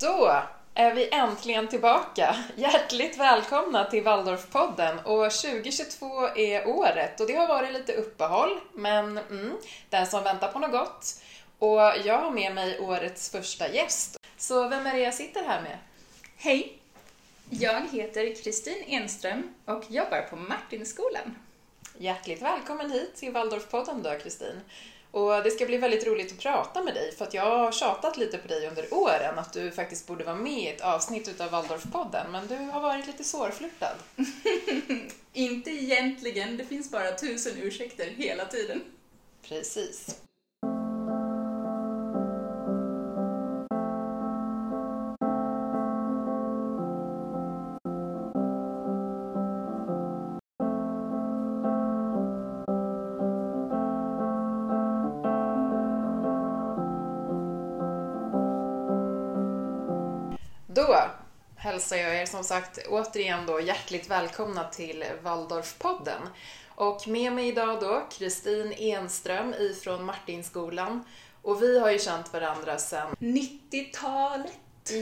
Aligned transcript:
Då 0.00 0.42
är 0.74 0.94
vi 0.94 1.08
äntligen 1.12 1.68
tillbaka. 1.68 2.36
Hjärtligt 2.56 3.18
välkomna 3.18 3.84
till 3.84 4.04
Waldorfpodden 4.04 4.98
och 4.98 5.32
2022 5.32 6.28
är 6.36 6.68
året 6.68 7.20
och 7.20 7.26
det 7.26 7.34
har 7.34 7.48
varit 7.48 7.72
lite 7.72 7.92
uppehåll 7.92 8.60
men 8.72 9.18
mm, 9.18 9.56
den 9.90 10.06
som 10.06 10.24
väntar 10.24 10.52
på 10.52 10.58
något 10.58 10.70
gott. 10.70 11.22
Och 11.58 11.80
jag 12.04 12.18
har 12.18 12.30
med 12.30 12.54
mig 12.54 12.80
årets 12.80 13.30
första 13.30 13.68
gäst. 13.68 14.16
Så 14.36 14.68
vem 14.68 14.86
är 14.86 14.94
det 14.94 15.00
jag 15.00 15.14
sitter 15.14 15.44
här 15.44 15.62
med? 15.62 15.78
Hej! 16.36 16.78
Jag 17.50 17.82
heter 17.92 18.42
Kristin 18.42 18.84
Enström 18.86 19.54
och 19.64 19.84
jobbar 19.88 20.22
på 20.30 20.36
Martinskolan. 20.36 21.38
Hjärtligt 21.98 22.42
välkommen 22.42 22.90
hit 22.90 23.16
till 23.16 23.32
Waldorfpodden 23.32 24.02
då, 24.02 24.18
Kristin. 24.22 24.60
Och 25.10 25.42
det 25.42 25.50
ska 25.50 25.66
bli 25.66 25.76
väldigt 25.76 26.06
roligt 26.06 26.32
att 26.32 26.38
prata 26.38 26.82
med 26.82 26.94
dig 26.94 27.14
för 27.16 27.24
att 27.24 27.34
jag 27.34 27.58
har 27.58 27.72
tjatat 27.72 28.16
lite 28.16 28.38
på 28.38 28.48
dig 28.48 28.68
under 28.68 28.94
åren 28.94 29.38
att 29.38 29.52
du 29.52 29.70
faktiskt 29.70 30.06
borde 30.06 30.24
vara 30.24 30.36
med 30.36 30.62
i 30.62 30.68
ett 30.68 30.80
avsnitt 30.80 31.28
utav 31.28 31.50
Waldorfpodden 31.50 32.32
men 32.32 32.46
du 32.46 32.56
har 32.56 32.80
varit 32.80 33.06
lite 33.06 33.24
svårflörtad. 33.24 33.96
Inte 35.32 35.70
egentligen, 35.70 36.56
det 36.56 36.64
finns 36.64 36.90
bara 36.90 37.12
tusen 37.12 37.52
ursäkter 37.62 38.06
hela 38.06 38.44
tiden. 38.44 38.82
Precis. 39.42 40.20
Hälsar 61.78 61.96
jag 61.96 62.16
er 62.16 62.26
som 62.26 62.44
sagt 62.44 62.78
återigen 62.88 63.46
då 63.46 63.60
hjärtligt 63.60 64.10
välkomna 64.10 64.64
till 64.64 65.04
Waldorfpodden. 65.22 66.22
Och 66.74 67.08
med 67.08 67.32
mig 67.32 67.48
idag 67.48 67.80
då 67.80 68.06
Kristin 68.10 68.72
Enström 68.78 69.54
ifrån 69.54 70.04
Martinskolan. 70.04 71.04
Och 71.42 71.62
vi 71.62 71.78
har 71.78 71.90
ju 71.90 71.98
känt 71.98 72.32
varandra 72.32 72.78
sedan 72.78 73.16
90-talet. 73.20 74.52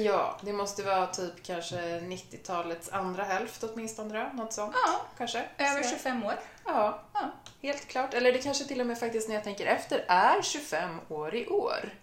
Ja, 0.05 0.39
det 0.43 0.53
måste 0.53 0.83
vara 0.83 1.07
typ 1.07 1.43
kanske 1.43 1.77
90-talets 2.01 2.89
andra 2.89 3.25
hälft 3.25 3.63
åtminstone 3.65 4.33
något 4.33 4.53
sånt. 4.53 4.77
Ja, 4.87 5.01
Kanske. 5.19 5.45
över 5.59 5.83
Så- 5.83 5.89
25 5.91 6.25
år. 6.25 6.35
Ja, 6.65 7.03
Ja. 7.15 7.21
helt 7.63 7.89
klart. 7.89 8.15
Eller 8.15 8.33
det 8.33 8.39
kanske 8.39 8.65
till 8.65 8.81
och 8.81 8.87
med 8.87 8.99
faktiskt 8.99 9.29
när 9.29 9.35
jag 9.35 9.45
tänker 9.45 9.67
efter 9.67 10.05
är 10.09 10.43
25 10.43 11.01
år 11.09 11.35
i 11.35 11.47
år. 11.47 11.95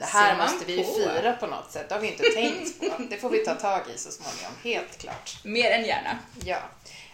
Det 0.00 0.06
här 0.06 0.36
måste 0.36 0.64
vi 0.64 0.76
ju 0.76 0.84
fira 0.84 1.32
på 1.32 1.46
något 1.46 1.70
sätt, 1.70 1.88
det 1.88 1.94
har 1.94 2.02
vi 2.02 2.08
inte 2.08 2.22
tänkt 2.22 2.80
på. 2.80 3.02
Det 3.10 3.16
får 3.16 3.30
vi 3.30 3.38
ta 3.38 3.54
tag 3.54 3.80
i 3.94 3.98
så 3.98 4.10
småningom, 4.10 4.52
helt 4.64 4.98
klart. 4.98 5.44
Mer 5.44 5.70
än 5.70 5.84
gärna. 5.84 6.18
Ja. 6.44 6.58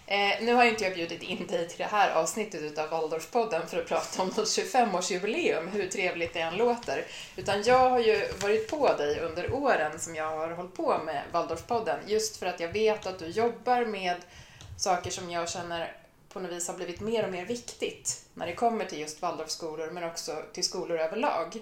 Eh, 0.07 0.43
nu 0.43 0.55
har 0.55 0.65
ju 0.65 0.71
inte 0.71 0.85
jag 0.85 0.95
bjudit 0.95 1.23
in 1.23 1.47
dig 1.47 1.69
till 1.69 1.79
det 1.79 1.85
här 1.85 2.11
avsnittet 2.11 2.63
utav 2.63 2.89
Waldorfpodden 2.91 3.67
för 3.69 3.79
att 3.79 3.87
prata 3.87 4.23
om 4.23 4.29
något 4.29 4.39
25-årsjubileum, 4.39 5.71
hur 5.71 5.89
trevligt 5.89 6.35
det 6.35 6.41
än 6.41 6.57
låter. 6.57 7.05
Utan 7.37 7.63
jag 7.63 7.91
har 7.91 8.01
ju 8.01 8.29
varit 8.43 8.71
på 8.71 8.93
dig 8.97 9.21
under 9.21 9.55
åren 9.55 10.01
som 10.01 10.15
jag 10.15 10.31
har 10.31 10.49
hållit 10.49 10.75
på 10.75 11.01
med 11.05 11.23
Waldorfpodden, 11.33 11.99
just 12.07 12.37
för 12.37 12.47
att 12.47 12.61
jag 12.61 12.69
vet 12.69 13.07
att 13.07 13.19
du 13.19 13.27
jobbar 13.27 13.85
med 13.85 14.17
saker 14.79 15.11
som 15.11 15.31
jag 15.31 15.49
känner 15.49 15.93
på 16.33 16.41
något 16.41 16.53
vis 16.53 16.69
har 16.69 16.75
blivit 16.75 17.01
mer 17.01 17.25
och 17.25 17.33
mer 17.33 17.45
viktigt 17.45 18.23
när 18.35 18.47
det 18.47 18.55
kommer 18.55 18.85
till 18.85 19.01
just 19.01 19.23
Waldorfskolor, 19.23 19.91
men 19.91 20.05
också 20.05 20.43
till 20.53 20.65
skolor 20.65 20.99
överlag. 20.99 21.61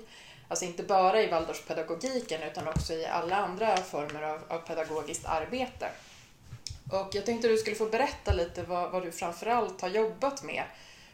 Alltså 0.49 0.65
inte 0.65 0.83
bara 0.83 1.23
i 1.23 1.31
Waldorfpedagogiken 1.31 2.43
utan 2.43 2.69
också 2.69 2.93
i 2.93 3.07
alla 3.07 3.37
andra 3.37 3.77
former 3.77 4.23
av, 4.23 4.41
av 4.49 4.59
pedagogiskt 4.59 5.27
arbete. 5.27 5.89
Och 6.93 7.15
jag 7.15 7.27
tänkte 7.27 7.49
du 7.49 7.57
skulle 7.57 7.77
få 7.77 7.87
berätta 7.87 8.33
lite 8.33 8.63
vad, 8.63 8.91
vad 8.91 9.03
du 9.03 9.13
framförallt 9.13 9.81
har 9.81 9.89
jobbat 9.89 10.43
med 10.43 10.65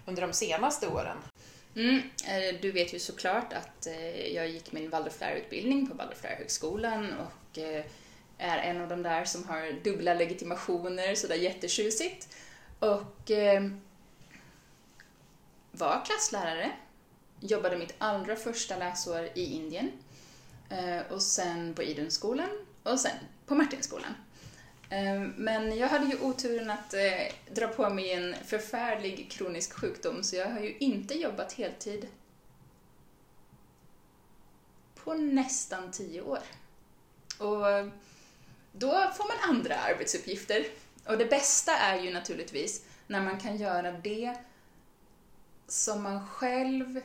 under 0.07 0.23
de 0.23 0.33
senaste 0.33 0.89
åren. 0.89 1.17
Mm, 1.77 2.03
eh, 2.29 2.61
du 2.61 2.73
vet 2.73 2.95
ju 2.95 2.99
såklart 2.99 3.53
att 3.53 3.87
eh, 3.87 4.27
jag 4.35 4.49
gick 4.49 4.73
min 4.73 4.91
Waldorflärarutbildning 4.91 5.87
på 5.87 5.95
Waldorflärarhögskolan 5.95 7.15
och 7.19 7.59
eh, 7.59 7.85
är 8.39 8.59
en 8.59 8.81
av 8.81 8.89
de 8.89 9.03
där 9.03 9.25
som 9.25 9.49
har 9.49 9.83
dubbla 9.85 10.15
legitimationer, 10.15 11.15
sådär 11.15 11.35
jättetjusigt. 11.35 12.29
Och 12.79 13.31
var 15.73 16.05
klasslärare, 16.05 16.71
jobbade 17.41 17.79
mitt 17.79 17.95
allra 17.99 18.37
första 18.37 18.77
läsår 18.77 19.29
i 19.35 19.45
Indien 19.45 19.93
eh, 20.69 21.13
och 21.13 21.23
sen 21.23 21.75
på 21.75 21.83
Idunskolan 21.83 22.51
och 22.83 23.01
sen 23.01 23.17
på 23.47 23.55
Martinskolan. 23.55 24.15
Eh, 24.91 25.21
men 25.37 25.79
jag 25.79 25.89
hade 25.89 26.07
ju 26.07 26.21
oturen 26.21 26.71
att 26.71 26.95
eh, 26.95 27.55
dra 27.55 27.69
på 27.69 27.91
mig 27.91 28.13
en 28.13 28.35
förfärlig 28.45 29.31
kronisk 29.31 29.73
sjukdom 29.73 30.23
så 30.23 30.37
jag 30.37 30.51
har 30.51 30.61
ju 30.61 30.77
inte 30.79 31.15
jobbat 31.15 31.53
heltid 31.53 32.09
på 34.95 35.15
nästan 35.15 35.91
tio 35.91 36.23
år. 36.23 36.39
Och 37.39 37.91
då 38.73 38.91
får 38.91 39.29
man 39.29 39.57
andra 39.57 39.75
arbetsuppgifter. 39.77 40.67
Och 41.07 41.19
det 41.19 41.27
bästa 41.27 41.73
är 41.77 42.01
ju 42.01 42.13
naturligtvis 42.13 42.85
när 43.07 43.21
man 43.21 43.41
kan 43.41 43.57
göra 43.57 43.93
det 43.93 44.35
som 45.67 46.03
man 46.03 46.27
själv 46.27 47.01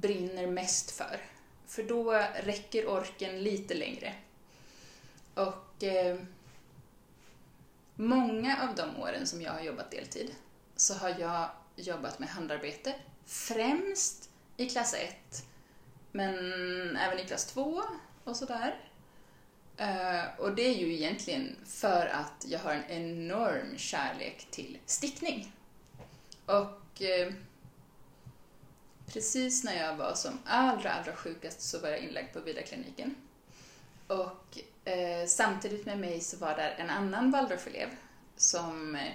brinner 0.00 0.46
mest 0.46 0.90
för. 0.90 1.20
För 1.66 1.82
då 1.82 2.12
räcker 2.42 2.88
orken 2.88 3.42
lite 3.42 3.74
längre. 3.74 4.14
Och 5.34 5.84
eh, 5.84 6.18
många 7.94 8.62
av 8.68 8.74
de 8.74 8.96
åren 9.02 9.26
som 9.26 9.42
jag 9.42 9.52
har 9.52 9.60
jobbat 9.60 9.90
deltid 9.90 10.34
så 10.76 10.94
har 10.94 11.14
jag 11.18 11.50
jobbat 11.76 12.18
med 12.18 12.28
handarbete, 12.28 12.94
främst 13.24 14.30
i 14.56 14.68
klass 14.68 14.94
1, 14.94 15.44
men 16.12 16.36
även 16.96 17.18
i 17.18 17.24
klass 17.24 17.46
2 17.46 17.82
och 18.24 18.36
sådär. 18.36 18.80
Eh, 19.76 20.24
och 20.38 20.54
det 20.54 20.62
är 20.62 20.74
ju 20.74 20.94
egentligen 20.94 21.56
för 21.64 22.06
att 22.06 22.44
jag 22.48 22.58
har 22.58 22.72
en 22.74 22.90
enorm 22.90 23.78
kärlek 23.78 24.46
till 24.50 24.78
stickning. 24.86 25.52
Och 26.46 27.02
eh, 27.02 27.32
precis 29.06 29.64
när 29.64 29.86
jag 29.86 29.96
var 29.96 30.14
som 30.14 30.38
allra, 30.44 30.92
allra 30.92 31.12
sjukast 31.12 31.60
så 31.60 31.78
var 31.78 31.88
jag 31.88 31.98
inlagd 31.98 32.32
på 32.32 32.40
Vidarkliniken. 32.40 33.14
Och 34.06 34.58
eh, 34.84 35.26
samtidigt 35.26 35.86
med 35.86 35.98
mig 35.98 36.20
så 36.20 36.36
var 36.36 36.56
där 36.56 36.74
en 36.78 36.90
annan 36.90 37.30
Waldorfelev 37.30 37.88
som 38.36 38.94
eh, 38.94 39.12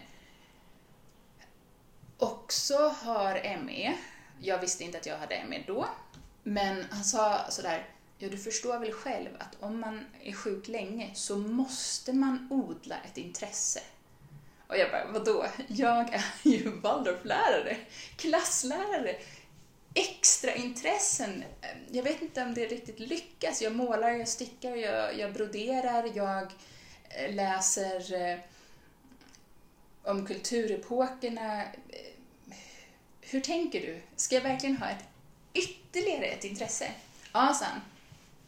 också 2.17 2.77
har 2.87 3.57
ME. 3.63 3.97
Jag 4.39 4.61
visste 4.61 4.83
inte 4.83 4.97
att 4.97 5.05
jag 5.05 5.17
hade 5.17 5.43
ME 5.49 5.63
då, 5.67 5.87
men 6.43 6.85
han 6.91 7.03
sa 7.03 7.45
sådär, 7.49 7.87
ja 8.17 8.29
du 8.29 8.37
förstår 8.37 8.79
väl 8.79 8.91
själv 8.91 9.29
att 9.39 9.57
om 9.59 9.79
man 9.79 10.05
är 10.23 10.33
sjuk 10.33 10.67
länge 10.67 11.11
så 11.13 11.37
måste 11.37 12.13
man 12.13 12.47
odla 12.51 12.95
ett 13.05 13.17
intresse. 13.17 13.79
Och 14.67 14.77
jag 14.77 14.91
bara, 14.91 15.11
vadå? 15.11 15.45
Jag 15.67 16.13
är 16.13 16.23
ju 16.43 16.79
Waldorflärare, 16.79 17.77
klasslärare, 18.15 19.15
extra 19.93 20.55
intressen. 20.55 21.43
Eh, 21.61 21.69
jag 21.91 22.03
vet 22.03 22.21
inte 22.21 22.43
om 22.43 22.53
det 22.53 22.65
riktigt 22.65 22.99
lyckas. 22.99 23.61
Jag 23.61 23.75
målar, 23.75 24.09
jag 24.09 24.27
stickar, 24.27 24.75
jag, 24.75 25.19
jag 25.19 25.33
broderar, 25.33 26.11
jag 26.15 26.51
eh, 27.09 27.33
läser 27.33 28.13
eh, 28.13 28.39
om 30.03 30.25
kulturepokerna. 30.25 31.63
Eh, 31.63 32.13
hur 33.21 33.41
tänker 33.41 33.81
du? 33.81 34.01
Ska 34.15 34.35
jag 34.35 34.41
verkligen 34.41 34.77
ha 34.77 34.89
ett 34.89 35.05
ytterligare 35.53 36.25
ett 36.25 36.43
intresse? 36.43 36.91
Ja, 37.33 37.53
sa 37.53 37.65
han. 37.65 37.81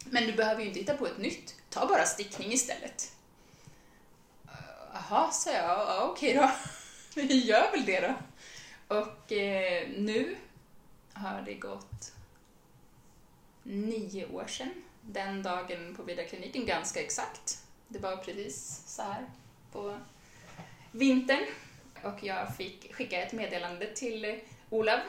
Men 0.05 0.25
du 0.25 0.33
behöver 0.33 0.61
ju 0.61 0.67
inte 0.67 0.79
hitta 0.79 0.97
på 0.97 1.07
ett 1.07 1.17
nytt. 1.17 1.55
Ta 1.69 1.87
bara 1.87 2.05
stickning 2.05 2.53
istället. 2.53 3.11
Jaha, 4.93 5.31
sa 5.31 5.51
jag. 5.51 5.63
Ja, 5.63 6.09
okej 6.11 6.33
då. 6.33 6.51
Vi 7.21 7.45
gör 7.45 7.71
väl 7.71 7.85
det 7.85 7.99
då. 7.99 8.13
Och 8.97 9.31
eh, 9.31 9.87
nu 9.97 10.35
har 11.13 11.41
det 11.41 11.53
gått 11.53 12.13
nio 13.63 14.25
år 14.25 14.47
sedan. 14.47 14.71
Den 15.01 15.43
dagen 15.43 15.95
på 15.95 16.03
Vidarkliniken, 16.03 16.65
ganska 16.65 17.01
exakt. 17.01 17.63
Det 17.87 17.99
var 17.99 18.17
precis 18.17 18.83
så 18.85 19.01
här 19.01 19.25
på 19.71 19.97
vintern. 20.91 21.45
Och 22.03 22.23
jag 22.23 22.55
fick 22.55 22.95
skicka 22.95 23.21
ett 23.21 23.33
meddelande 23.33 23.93
till 23.95 24.39
Olav 24.69 24.99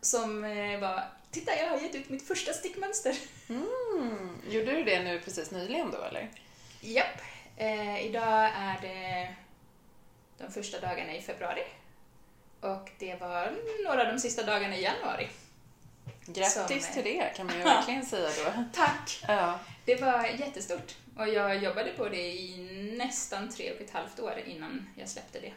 som 0.00 0.44
eh, 0.44 0.80
var 0.80 1.04
Titta, 1.30 1.56
jag 1.56 1.70
har 1.70 1.78
gett 1.78 1.94
ut 1.94 2.08
mitt 2.08 2.26
första 2.26 2.52
stickmönster. 2.52 3.16
Mm. 3.48 4.28
Gjorde 4.48 4.72
du 4.72 4.84
det 4.84 5.02
nu 5.02 5.20
precis 5.20 5.50
nyligen 5.50 5.90
då 5.90 6.02
eller? 6.02 6.30
Japp. 6.80 7.20
Eh, 7.56 8.06
idag 8.06 8.50
är 8.54 8.80
det 8.82 9.34
de 10.38 10.52
första 10.52 10.80
dagarna 10.80 11.14
i 11.14 11.22
februari. 11.22 11.62
Och 12.60 12.90
det 12.98 13.20
var 13.20 13.56
några 13.84 14.00
av 14.00 14.14
de 14.14 14.18
sista 14.18 14.42
dagarna 14.42 14.76
i 14.76 14.82
januari. 14.82 15.28
Grattis 16.26 16.84
Som, 16.84 16.94
till 16.94 17.04
det 17.04 17.32
kan 17.36 17.46
man 17.46 17.56
ju 17.56 17.62
verkligen 17.64 18.06
säga 18.06 18.28
då. 18.44 18.64
Tack! 18.72 19.24
Ja. 19.28 19.58
Det 19.84 20.00
var 20.00 20.24
jättestort 20.24 20.94
och 21.18 21.28
jag 21.28 21.62
jobbade 21.62 21.90
på 21.90 22.08
det 22.08 22.32
i 22.32 22.58
nästan 22.98 23.48
tre 23.48 23.72
och 23.72 23.80
ett 23.80 23.90
halvt 23.90 24.20
år 24.20 24.42
innan 24.46 24.88
jag 24.96 25.08
släppte 25.08 25.40
det. 25.40 25.52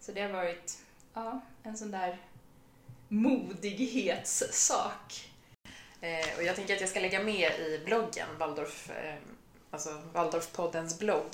Så 0.00 0.12
det 0.12 0.20
har 0.20 0.28
varit 0.28 0.78
ja, 1.14 1.40
en 1.62 1.76
sån 1.76 1.90
där 1.90 2.18
modighetssak. 3.08 5.28
Eh, 6.00 6.36
och 6.36 6.42
jag 6.42 6.56
tänker 6.56 6.74
att 6.74 6.80
jag 6.80 6.90
ska 6.90 7.00
lägga 7.00 7.22
med 7.22 7.52
i 7.52 7.82
bloggen, 7.84 8.28
Waldorf, 8.38 8.90
eh, 8.90 9.14
alltså 9.70 10.02
Waldorfpoddens 10.12 10.98
blogg, 10.98 11.30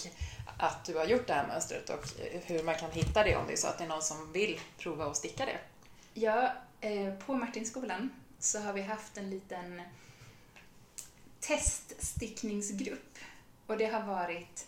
att 0.58 0.84
du 0.84 0.96
har 0.96 1.04
gjort 1.04 1.26
det 1.26 1.32
här 1.32 1.46
mönstret 1.46 1.90
och 1.90 2.04
hur 2.32 2.62
man 2.62 2.74
kan 2.74 2.90
hitta 2.90 3.24
det 3.24 3.36
om 3.36 3.46
det 3.46 3.52
är 3.52 3.56
så 3.56 3.66
att 3.66 3.78
det 3.78 3.84
är 3.84 3.88
någon 3.88 4.02
som 4.02 4.32
vill 4.32 4.60
prova 4.78 5.04
att 5.06 5.16
sticka 5.16 5.46
det. 5.46 5.58
Ja, 6.14 6.52
eh, 6.80 7.14
på 7.14 7.34
Martinskolan 7.34 8.10
så 8.38 8.60
har 8.60 8.72
vi 8.72 8.82
haft 8.82 9.18
en 9.18 9.30
liten 9.30 9.82
teststickningsgrupp 11.40 13.18
och 13.66 13.76
det 13.76 13.86
har 13.86 14.02
varit 14.02 14.66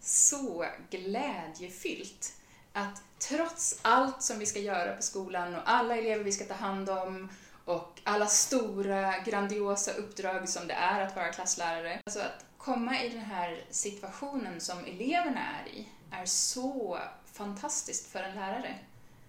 så 0.00 0.66
glädjefyllt 0.90 2.32
att 2.72 3.02
trots 3.18 3.80
allt 3.82 4.22
som 4.22 4.38
vi 4.38 4.46
ska 4.46 4.58
göra 4.58 4.96
på 4.96 5.02
skolan 5.02 5.54
och 5.54 5.62
alla 5.64 5.96
elever 5.96 6.24
vi 6.24 6.32
ska 6.32 6.44
ta 6.44 6.54
hand 6.54 6.90
om 6.90 7.28
och 7.64 8.00
alla 8.04 8.26
stora 8.26 9.18
grandiosa 9.18 9.92
uppdrag 9.92 10.48
som 10.48 10.66
det 10.66 10.74
är 10.74 11.00
att 11.00 11.16
vara 11.16 11.32
klasslärare. 11.32 12.00
Alltså 12.06 12.20
att 12.20 12.44
komma 12.58 13.02
i 13.02 13.08
den 13.08 13.24
här 13.24 13.64
situationen 13.70 14.60
som 14.60 14.78
eleverna 14.78 15.40
är 15.40 15.68
i 15.68 15.88
är 16.10 16.26
så 16.26 16.98
fantastiskt 17.32 18.12
för 18.12 18.22
en 18.22 18.34
lärare. 18.34 18.78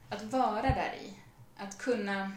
Att 0.09 0.23
vara 0.23 0.61
där 0.61 0.93
i, 1.01 1.13
att 1.57 1.77
kunna 1.77 2.31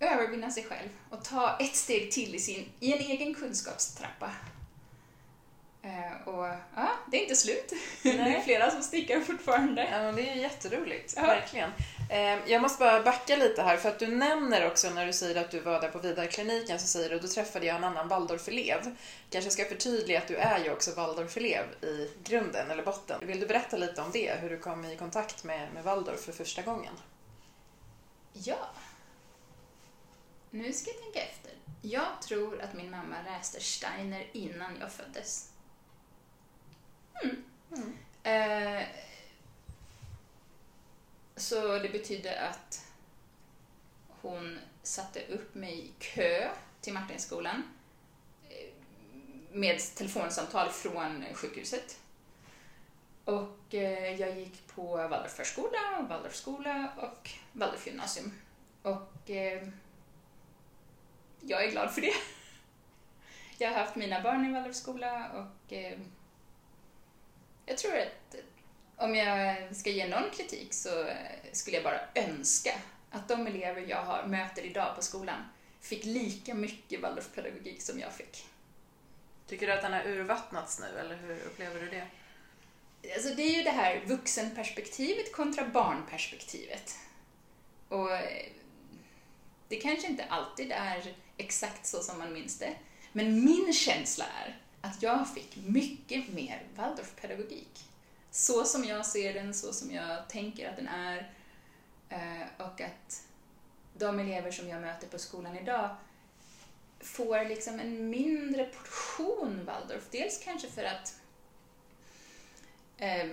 övervinna 0.00 0.50
sig 0.50 0.64
själv 0.64 0.88
och 1.10 1.24
ta 1.24 1.56
ett 1.56 1.76
steg 1.76 2.12
till 2.12 2.34
i, 2.34 2.38
sin, 2.38 2.68
i 2.80 2.92
en 2.92 2.98
egen 2.98 3.34
kunskapstrappa. 3.34 4.30
Eh, 5.84 6.28
och 6.28 6.46
ja, 6.76 6.88
det 7.10 7.16
är 7.16 7.22
inte 7.22 7.36
slut. 7.36 7.72
Det 8.02 8.10
är 8.10 8.16
Nej. 8.18 8.42
flera 8.44 8.70
som 8.70 8.82
stickar 8.82 9.20
fortfarande. 9.20 9.88
Ja, 9.90 10.12
det 10.12 10.28
är 10.30 10.34
jätteroligt, 10.34 11.12
Ja. 11.16 11.22
verkligen. 11.22 11.70
Eh, 12.10 12.38
jag 12.50 12.62
måste 12.62 12.78
bara 12.78 13.02
backa 13.02 13.36
lite 13.36 13.62
här, 13.62 13.76
för 13.76 13.88
att 13.88 13.98
du 13.98 14.06
nämner 14.06 14.66
också 14.66 14.90
när 14.90 15.06
du 15.06 15.12
säger 15.12 15.40
att 15.40 15.50
du 15.50 15.60
var 15.60 15.80
där 15.80 15.88
på 15.88 15.98
Vidarkliniken, 15.98 16.78
så 16.80 16.86
säger 16.86 17.10
du 17.10 17.18
då 17.18 17.28
träffade 17.28 17.66
jag 17.66 17.76
en 17.76 17.84
annan 17.84 18.08
Waldorf-elev. 18.08 18.96
Kanske 19.30 19.50
ska 19.50 19.64
förtydliga 19.64 20.18
att 20.18 20.28
du 20.28 20.36
är 20.36 20.64
ju 20.64 20.72
också 20.72 20.90
Waldorf-elev 20.94 21.64
i 21.84 22.10
grunden, 22.24 22.70
eller 22.70 22.82
botten. 22.82 23.26
Vill 23.26 23.40
du 23.40 23.46
berätta 23.46 23.76
lite 23.76 24.00
om 24.02 24.10
det, 24.12 24.32
hur 24.40 24.50
du 24.50 24.58
kom 24.58 24.84
i 24.84 24.96
kontakt 24.96 25.44
med, 25.44 25.72
med 25.74 25.84
Waldorf 25.84 26.20
för 26.24 26.32
första 26.32 26.62
gången? 26.62 26.94
Ja. 28.32 28.70
Nu 30.50 30.72
ska 30.72 30.90
jag 30.90 31.00
tänka 31.02 31.20
efter. 31.20 31.52
Jag 31.82 32.22
tror 32.22 32.60
att 32.62 32.74
min 32.74 32.90
mamma 32.90 33.16
läste 33.26 33.60
Steiner 33.60 34.26
innan 34.32 34.76
jag 34.80 34.92
föddes. 34.92 35.48
Mm. 37.76 37.96
Eh, 38.22 38.86
så 41.36 41.78
det 41.78 41.88
betyder 41.88 42.36
att 42.36 42.86
hon 44.08 44.58
satte 44.82 45.26
upp 45.26 45.54
mig 45.54 45.78
i 45.78 45.92
kö 45.98 46.50
till 46.80 46.92
Martinskolan 46.92 47.62
eh, 48.50 48.72
med 49.52 49.78
telefonsamtal 49.78 50.70
från 50.70 51.24
sjukhuset. 51.34 51.98
Och 53.24 53.74
eh, 53.74 54.20
jag 54.20 54.38
gick 54.38 54.66
på 54.66 54.96
Waldorfförskola, 54.96 56.06
Waldorfskola 56.08 56.92
och 56.96 57.30
Waldorfgymnasium. 57.52 58.32
Och 58.82 59.30
eh, 59.30 59.68
jag 61.40 61.64
är 61.64 61.70
glad 61.70 61.94
för 61.94 62.00
det. 62.00 62.14
Jag 63.58 63.70
har 63.70 63.78
haft 63.78 63.96
mina 63.96 64.22
barn 64.22 64.46
i 64.46 64.52
Waldorfskola 64.52 65.30
och 65.32 65.72
jag 67.66 67.78
tror 67.78 67.98
att 67.98 68.36
om 68.96 69.14
jag 69.14 69.76
ska 69.76 69.90
ge 69.90 70.08
någon 70.08 70.30
kritik 70.30 70.74
så 70.74 71.06
skulle 71.52 71.76
jag 71.76 71.84
bara 71.84 72.00
önska 72.14 72.72
att 73.10 73.28
de 73.28 73.46
elever 73.46 73.84
jag 73.88 74.02
har, 74.02 74.26
möter 74.26 74.62
idag 74.62 74.96
på 74.96 75.02
skolan 75.02 75.48
fick 75.80 76.04
lika 76.04 76.54
mycket 76.54 77.00
Waldorfpedagogik 77.00 77.82
som 77.82 78.00
jag 78.00 78.12
fick. 78.12 78.46
Tycker 79.46 79.66
du 79.66 79.72
att 79.72 79.82
den 79.82 79.92
har 79.92 80.06
urvattnats 80.06 80.80
nu, 80.80 80.98
eller 80.98 81.16
hur 81.16 81.34
upplever 81.46 81.80
du 81.80 81.90
det? 81.90 82.06
Alltså 83.14 83.34
det 83.34 83.42
är 83.42 83.56
ju 83.56 83.62
det 83.62 83.70
här 83.70 84.02
vuxenperspektivet 84.06 85.32
kontra 85.32 85.68
barnperspektivet. 85.68 86.96
Och 87.88 88.12
eh, 88.12 88.46
det 89.68 89.76
kanske 89.76 90.06
inte 90.06 90.24
alltid 90.24 90.72
är 90.72 91.14
exakt 91.36 91.86
så 91.86 92.02
som 92.02 92.18
man 92.18 92.32
minns 92.32 92.58
det. 92.58 92.74
Men 93.12 93.44
min 93.44 93.72
känsla 93.72 94.24
är 94.24 94.61
att 94.82 95.02
jag 95.02 95.28
fick 95.34 95.56
mycket 95.56 96.28
mer 96.28 96.62
Waldorfpedagogik. 96.76 97.84
Så 98.30 98.64
som 98.64 98.84
jag 98.84 99.06
ser 99.06 99.34
den, 99.34 99.54
så 99.54 99.72
som 99.72 99.90
jag 99.90 100.28
tänker 100.28 100.68
att 100.68 100.76
den 100.76 100.88
är. 100.88 101.32
Eh, 102.08 102.46
och 102.56 102.80
att 102.80 103.26
de 103.98 104.20
elever 104.20 104.50
som 104.50 104.68
jag 104.68 104.80
möter 104.80 105.08
på 105.08 105.18
skolan 105.18 105.56
idag 105.56 105.96
får 107.00 107.44
liksom 107.44 107.80
en 107.80 108.10
mindre 108.10 108.64
portion 108.64 109.64
Waldorf. 109.64 110.08
Dels 110.10 110.44
kanske 110.44 110.68
för 110.68 110.84
att 110.84 111.20
eh, 112.96 113.28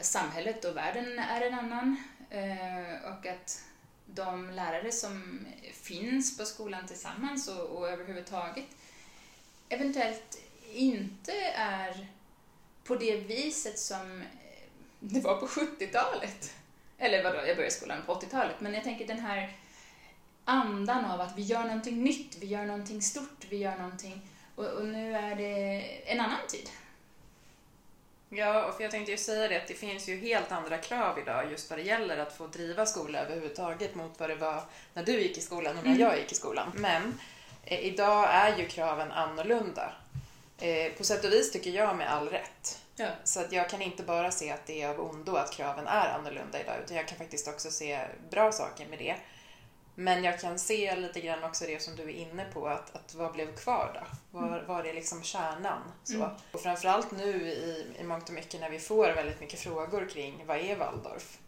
samhället 0.00 0.64
och 0.64 0.76
världen 0.76 1.18
är 1.18 1.40
en 1.40 1.54
annan 1.54 1.96
eh, 2.30 3.12
och 3.12 3.26
att 3.26 3.64
de 4.06 4.50
lärare 4.50 4.92
som 4.92 5.46
finns 5.72 6.38
på 6.38 6.44
skolan 6.44 6.86
tillsammans 6.86 7.48
och, 7.48 7.66
och 7.66 7.88
överhuvudtaget 7.88 8.66
eventuellt 9.68 10.38
inte 10.72 11.32
är 11.54 12.06
på 12.84 12.94
det 12.96 13.16
viset 13.16 13.78
som 13.78 14.20
eh, 14.20 14.26
det 15.00 15.20
var 15.20 15.36
på 15.36 15.46
70-talet. 15.46 16.54
Eller 16.98 17.22
vadå, 17.24 17.36
jag 17.36 17.56
började 17.56 17.70
skolan 17.70 18.02
på 18.06 18.14
80-talet, 18.14 18.60
men 18.60 18.74
jag 18.74 18.84
tänker 18.84 19.06
den 19.06 19.20
här 19.20 19.56
andan 20.44 21.04
av 21.04 21.20
att 21.20 21.38
vi 21.38 21.42
gör 21.42 21.62
någonting 21.64 22.04
nytt, 22.04 22.36
vi 22.40 22.46
gör 22.46 22.64
någonting 22.64 23.02
stort, 23.02 23.46
vi 23.50 23.56
gör 23.56 23.76
någonting 23.76 24.20
och, 24.56 24.64
och 24.66 24.84
nu 24.84 25.14
är 25.16 25.36
det 25.36 25.82
en 26.12 26.20
annan 26.20 26.46
tid. 26.48 26.70
Ja, 28.28 28.72
för 28.76 28.82
jag 28.82 28.90
tänkte 28.90 29.12
ju 29.12 29.18
säga 29.18 29.48
det 29.48 29.56
att 29.56 29.68
det 29.68 29.74
finns 29.74 30.08
ju 30.08 30.16
helt 30.16 30.52
andra 30.52 30.78
krav 30.78 31.18
idag 31.18 31.50
just 31.50 31.70
vad 31.70 31.78
det 31.78 31.82
gäller 31.82 32.18
att 32.18 32.36
få 32.36 32.46
driva 32.46 32.86
skola 32.86 33.18
överhuvudtaget 33.18 33.94
mot 33.94 34.20
vad 34.20 34.30
det 34.30 34.34
var 34.36 34.62
när 34.94 35.02
du 35.04 35.20
gick 35.20 35.38
i 35.38 35.40
skolan 35.40 35.78
och 35.78 35.84
när 35.84 35.90
Mm. 35.90 36.00
jag 36.02 36.18
gick 36.18 36.32
i 36.32 36.34
skolan. 36.34 36.72
Men 36.74 37.18
eh, 37.64 37.80
idag 37.80 38.28
är 38.30 38.56
ju 38.58 38.66
kraven 38.66 39.12
annorlunda. 39.12 39.92
Eh, 40.58 40.92
på 40.92 41.04
sätt 41.04 41.24
och 41.24 41.32
vis 41.32 41.52
tycker 41.52 41.70
jag 41.70 41.96
med 41.96 42.12
all 42.12 42.28
rätt. 42.28 42.80
Ja. 42.96 43.08
Så 43.24 43.40
att 43.40 43.52
jag 43.52 43.70
kan 43.70 43.82
inte 43.82 44.02
bara 44.02 44.30
se 44.30 44.50
att 44.50 44.66
det 44.66 44.82
är 44.82 44.88
av 44.88 45.00
ondo 45.00 45.36
att 45.36 45.52
kraven 45.52 45.86
är 45.86 46.08
annorlunda 46.08 46.60
idag, 46.60 46.74
utan 46.84 46.96
jag 46.96 47.08
kan 47.08 47.18
faktiskt 47.18 47.48
också 47.48 47.70
se 47.70 48.00
bra 48.30 48.52
saker 48.52 48.86
med 48.86 48.98
det. 48.98 49.16
Men 49.94 50.24
jag 50.24 50.40
kan 50.40 50.58
se 50.58 50.96
lite 50.96 51.20
grann 51.20 51.44
också 51.44 51.64
det 51.64 51.82
som 51.82 51.96
du 51.96 52.02
är 52.02 52.08
inne 52.08 52.44
på, 52.52 52.68
att, 52.68 52.96
att 52.96 53.14
vad 53.14 53.32
blev 53.32 53.56
kvar 53.56 54.00
då? 54.00 54.38
Var, 54.38 54.64
var 54.66 54.84
är 54.84 54.94
liksom 54.94 55.22
kärnan? 55.22 55.82
Så. 56.04 56.14
Mm. 56.14 56.30
Och 56.52 56.60
framförallt 56.60 57.10
nu 57.10 57.48
i, 57.48 57.86
i 58.00 58.04
mångt 58.04 58.28
och 58.28 58.34
mycket 58.34 58.60
när 58.60 58.70
vi 58.70 58.78
får 58.78 59.08
väldigt 59.08 59.40
mycket 59.40 59.60
frågor 59.60 60.08
kring 60.08 60.46
vad 60.46 60.56
är 60.56 60.76
Waldorf? 60.76 61.38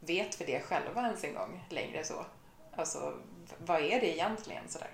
Vet 0.00 0.40
vi 0.40 0.44
det 0.44 0.60
själva 0.60 1.02
ens 1.02 1.24
en 1.24 1.34
gång 1.34 1.64
längre 1.70 2.04
så? 2.04 2.26
Alltså, 2.76 3.14
vad 3.58 3.80
är 3.80 4.00
det 4.00 4.14
egentligen 4.14 4.68
sådär? 4.68 4.90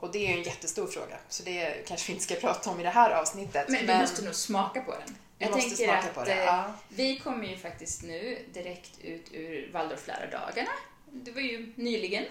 Och 0.00 0.12
det 0.12 0.18
är 0.18 0.28
ju 0.32 0.36
en 0.38 0.42
jättestor 0.42 0.86
fråga, 0.86 1.18
så 1.28 1.42
det 1.42 1.84
kanske 1.88 2.06
vi 2.06 2.12
inte 2.12 2.24
ska 2.24 2.34
prata 2.34 2.70
om 2.70 2.80
i 2.80 2.82
det 2.82 2.90
här 2.90 3.10
avsnittet. 3.10 3.68
Men 3.68 3.86
vi 3.86 3.98
måste 3.98 4.24
nog 4.24 4.34
smaka 4.34 4.80
på 4.80 4.90
den. 4.92 5.16
vi 5.38 5.44
Jag 5.44 5.50
måste 5.54 5.70
tänker 5.76 5.84
smaka 5.84 6.08
att 6.08 6.14
på 6.14 6.24
det. 6.24 6.32
eh, 6.32 6.38
Ja. 6.44 6.74
vi 6.88 7.18
kommer 7.18 7.48
ju 7.48 7.56
faktiskt 7.56 8.02
nu 8.02 8.38
direkt 8.52 8.90
ut 9.02 9.24
ur 9.32 9.70
Waldorflärardagarna. 9.72 10.70
Det 11.12 11.30
var 11.30 11.40
ju 11.40 11.72
nyligen. 11.76 12.24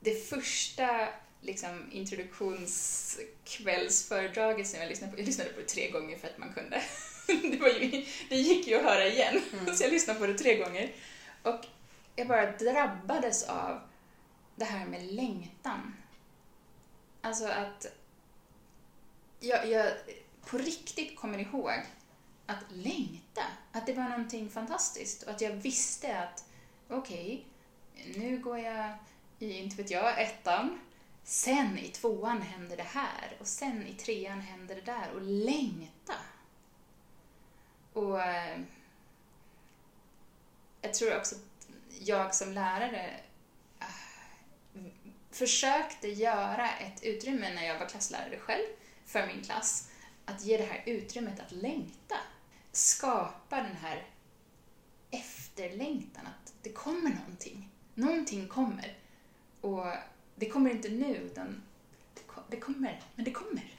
Det 0.00 0.28
första 0.28 1.08
liksom, 1.40 1.90
introduktionskvällsföredraget 1.92 4.68
som 4.68 4.80
jag 4.80 4.88
lyssnade 4.88 5.12
på, 5.12 5.18
jag 5.18 5.26
lyssnade 5.26 5.50
på 5.50 5.60
det 5.60 5.66
tre 5.66 5.90
gånger 5.90 6.18
för 6.18 6.28
att 6.28 6.38
man 6.38 6.52
kunde. 6.54 6.82
Det, 7.26 7.56
var 7.60 7.68
ju, 7.68 8.06
det 8.28 8.36
gick 8.36 8.66
ju 8.66 8.76
att 8.76 8.82
höra 8.84 9.06
igen, 9.06 9.40
Mm. 9.52 9.76
så 9.76 9.84
jag 9.84 9.92
lyssnade 9.92 10.20
på 10.20 10.26
det 10.26 10.38
tre 10.38 10.56
gånger. 10.56 10.92
Och 11.42 11.60
jag 12.16 12.28
bara 12.28 12.50
drabbades 12.50 13.42
av 13.44 13.80
det 14.56 14.64
här 14.64 14.86
med 14.86 15.12
längtan. 15.12 15.94
Alltså 17.20 17.46
att 17.46 17.86
jag, 19.40 19.68
jag 19.68 19.92
på 20.46 20.58
riktigt 20.58 21.18
kommer 21.18 21.38
ihåg 21.38 21.82
att 22.46 22.64
längta, 22.72 23.42
att 23.72 23.86
det 23.86 23.92
var 23.92 24.08
någonting 24.08 24.50
fantastiskt 24.50 25.22
och 25.22 25.30
att 25.30 25.40
jag 25.40 25.52
visste 25.52 26.20
att 26.20 26.44
okej, 26.88 27.46
nu 28.16 28.38
går 28.38 28.58
jag 28.58 28.94
i, 29.38 29.58
inte 29.58 29.76
vet 29.76 29.90
jag, 29.90 30.22
ettan, 30.22 30.80
sen 31.24 31.78
i 31.78 31.88
tvåan 31.88 32.42
händer 32.42 32.76
det 32.76 32.82
här 32.82 33.36
och 33.40 33.46
sen 33.46 33.86
i 33.86 33.94
trean 33.94 34.40
händer 34.40 34.74
det 34.74 34.80
där 34.80 35.10
och 35.14 35.22
längta. 35.22 36.14
Och 37.92 38.22
eh, 38.22 38.60
jag 40.80 40.94
tror 40.94 41.16
också 41.16 41.34
att 41.34 41.68
jag 42.00 42.34
som 42.34 42.52
lärare 42.52 43.20
försökte 45.32 46.08
göra 46.08 46.70
ett 46.70 47.02
utrymme 47.02 47.54
när 47.54 47.66
jag 47.66 47.78
var 47.78 47.88
klasslärare 47.88 48.38
själv 48.38 48.66
för 49.06 49.26
min 49.26 49.44
klass, 49.44 49.90
att 50.24 50.44
ge 50.44 50.56
det 50.56 50.64
här 50.64 50.82
utrymmet 50.86 51.40
att 51.40 51.52
längta. 51.52 52.16
Skapa 52.72 53.56
den 53.56 53.76
här 53.76 54.06
efterlängtan, 55.10 56.26
att 56.26 56.52
det 56.62 56.72
kommer 56.72 57.10
någonting. 57.10 57.68
Någonting 57.94 58.48
kommer. 58.48 58.98
Och 59.60 59.86
det 60.34 60.48
kommer 60.48 60.70
inte 60.70 60.88
nu, 60.88 61.16
utan 61.16 61.62
det 62.48 62.60
kommer, 62.60 63.02
men 63.14 63.24
det 63.24 63.30
kommer. 63.30 63.74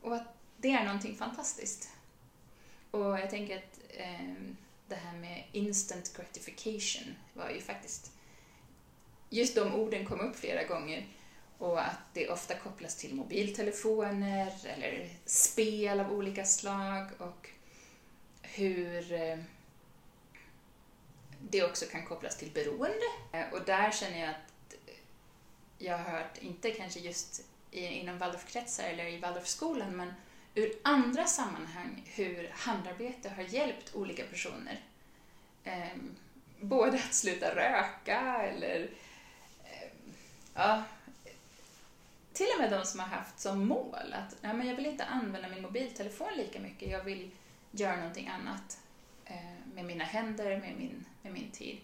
Och 0.00 0.14
att 0.14 0.36
det 0.56 0.70
är 0.70 0.84
någonting 0.84 1.16
fantastiskt. 1.16 1.90
Och 2.90 3.18
jag 3.20 3.30
tänker 3.30 3.56
att 3.56 3.80
eh, 3.88 4.34
det 4.88 4.94
här 4.94 5.16
med 5.18 5.44
instant 5.52 6.16
gratification 6.16 7.14
var 7.34 7.50
ju 7.50 7.60
faktiskt... 7.60 8.12
Just 9.30 9.54
de 9.54 9.74
orden 9.74 10.06
kom 10.06 10.20
upp 10.20 10.36
flera 10.36 10.64
gånger 10.64 11.06
och 11.58 11.80
att 11.80 12.00
det 12.12 12.28
ofta 12.28 12.54
kopplas 12.54 12.96
till 12.96 13.14
mobiltelefoner 13.14 14.52
eller 14.64 15.08
spel 15.24 16.00
av 16.00 16.12
olika 16.12 16.44
slag 16.44 17.08
och 17.18 17.50
hur 18.42 19.12
eh, 19.12 19.38
det 21.40 21.64
också 21.64 21.86
kan 21.86 22.06
kopplas 22.06 22.36
till 22.36 22.50
beroende. 22.50 23.06
Eh, 23.32 23.52
och 23.52 23.64
där 23.66 23.90
känner 23.90 24.20
jag 24.20 24.30
att 24.30 24.74
jag 25.78 25.98
har 25.98 26.10
hört, 26.10 26.38
inte 26.40 26.70
kanske 26.70 27.00
just 27.00 27.44
inom 27.70 28.18
Waldorfkretsar 28.18 28.84
eller 28.84 29.06
i 29.06 29.18
Waldorfskolan, 29.18 29.96
men 29.96 30.12
ur 30.54 30.72
andra 30.82 31.24
sammanhang 31.24 32.02
hur 32.06 32.50
handarbete 32.52 33.28
har 33.28 33.42
hjälpt 33.42 33.94
olika 33.94 34.24
personer. 34.24 34.80
Ehm, 35.64 36.16
både 36.60 36.96
att 36.96 37.14
sluta 37.14 37.54
röka 37.54 38.42
eller 38.42 38.80
eh, 38.80 38.88
ja, 40.56 40.82
till 42.32 42.46
och 42.54 42.60
med 42.60 42.70
de 42.70 42.86
som 42.86 43.00
har 43.00 43.06
haft 43.06 43.40
som 43.40 43.66
mål 43.66 44.12
att 44.12 44.36
ja, 44.40 44.52
men 44.52 44.66
jag 44.66 44.76
vill 44.76 44.86
inte 44.86 45.04
använda 45.04 45.48
min 45.48 45.62
mobiltelefon 45.62 46.32
lika 46.36 46.60
mycket, 46.60 46.90
jag 46.90 47.04
vill 47.04 47.30
göra 47.70 47.96
någonting 47.96 48.28
annat 48.28 48.78
eh, 49.24 49.74
med 49.74 49.84
mina 49.84 50.04
händer, 50.04 50.44
med 50.44 50.74
min, 50.78 51.04
med 51.22 51.32
min 51.32 51.50
tid. 51.50 51.78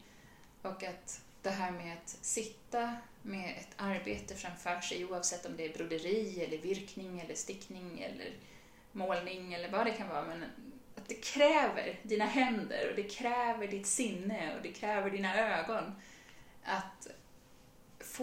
Och 0.62 0.84
att 0.84 1.20
det 1.42 1.50
här 1.50 1.70
med 1.70 1.92
att 1.92 2.08
sitta 2.08 2.96
med 3.22 3.54
ett 3.58 3.74
arbete 3.76 4.34
framför 4.34 4.80
sig 4.80 5.04
oavsett 5.04 5.46
om 5.46 5.56
det 5.56 5.64
är 5.64 5.78
broderi 5.78 6.44
eller 6.44 6.58
virkning 6.58 7.20
eller 7.20 7.34
stickning 7.34 8.00
eller 8.00 8.32
målning 8.92 9.54
eller 9.54 9.70
vad 9.70 9.86
det 9.86 9.92
kan 9.92 10.08
vara. 10.08 10.22
Men 10.22 10.44
att 10.94 11.08
det 11.08 11.14
kräver 11.14 11.98
dina 12.02 12.24
händer 12.24 12.90
och 12.90 12.96
det 12.96 13.02
kräver 13.02 13.68
ditt 13.68 13.86
sinne 13.86 14.56
och 14.56 14.62
det 14.62 14.72
kräver 14.72 15.10
dina 15.10 15.36
ögon 15.36 15.94
att 16.64 17.08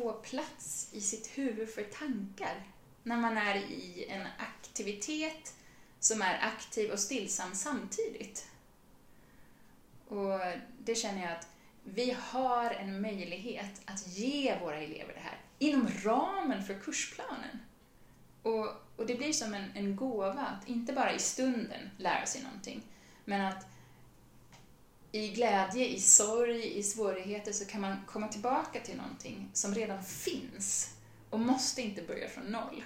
få 0.01 0.13
plats 0.13 0.89
i 0.94 1.01
sitt 1.01 1.38
huvud 1.38 1.70
för 1.70 1.84
tankar 1.84 2.63
när 3.03 3.18
man 3.18 3.38
är 3.38 3.56
i 3.56 4.06
en 4.10 4.27
aktivitet 4.38 5.53
som 6.00 6.22
är 6.22 6.39
aktiv 6.41 6.91
och 6.91 7.00
stillsam 7.00 7.56
samtidigt. 7.56 8.48
Och 10.08 10.39
det 10.79 10.96
känner 10.96 11.22
jag 11.22 11.32
att 11.32 11.48
vi 11.84 12.15
har 12.20 12.72
en 12.72 13.01
möjlighet 13.01 13.82
att 13.86 14.08
ge 14.08 14.58
våra 14.62 14.77
elever 14.77 15.13
det 15.13 15.20
här 15.20 15.38
inom 15.60 15.88
ramen 16.03 16.63
för 16.63 16.79
kursplanen. 16.79 17.60
Och, 18.44 18.68
och 18.96 19.06
det 19.06 19.15
blir 19.15 19.34
som 19.34 19.53
en, 19.53 19.72
en 19.75 19.96
gåva 19.96 20.41
att 20.41 20.68
inte 20.68 20.94
bara 20.94 21.13
i 21.13 21.20
stunden 21.20 21.89
lära 21.98 22.25
sig 22.25 22.44
någonting, 22.44 22.82
men 23.25 23.41
att 23.41 23.65
i 25.11 25.27
glädje, 25.27 25.87
i 25.87 25.99
sorg, 25.99 26.77
i 26.77 26.83
svårigheter 26.83 27.51
så 27.51 27.65
kan 27.65 27.81
man 27.81 27.97
komma 28.07 28.27
tillbaka 28.27 28.79
till 28.79 28.97
någonting 28.97 29.49
som 29.53 29.75
redan 29.75 30.03
finns 30.03 30.95
och 31.29 31.39
måste 31.39 31.81
inte 31.81 32.01
börja 32.01 32.29
från 32.29 32.43
noll. 32.43 32.83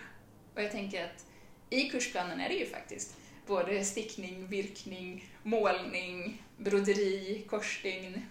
Och 0.55 0.63
jag 0.63 0.71
tänker 0.71 1.05
att 1.05 1.25
i 1.69 1.89
kursplanen 1.89 2.39
är 2.39 2.49
det 2.49 2.55
ju 2.55 2.65
faktiskt 2.65 3.15
både 3.47 3.85
stickning, 3.85 4.47
virkning, 4.47 5.33
målning, 5.43 6.43
broderi, 6.57 7.45
korsstygn 7.49 8.25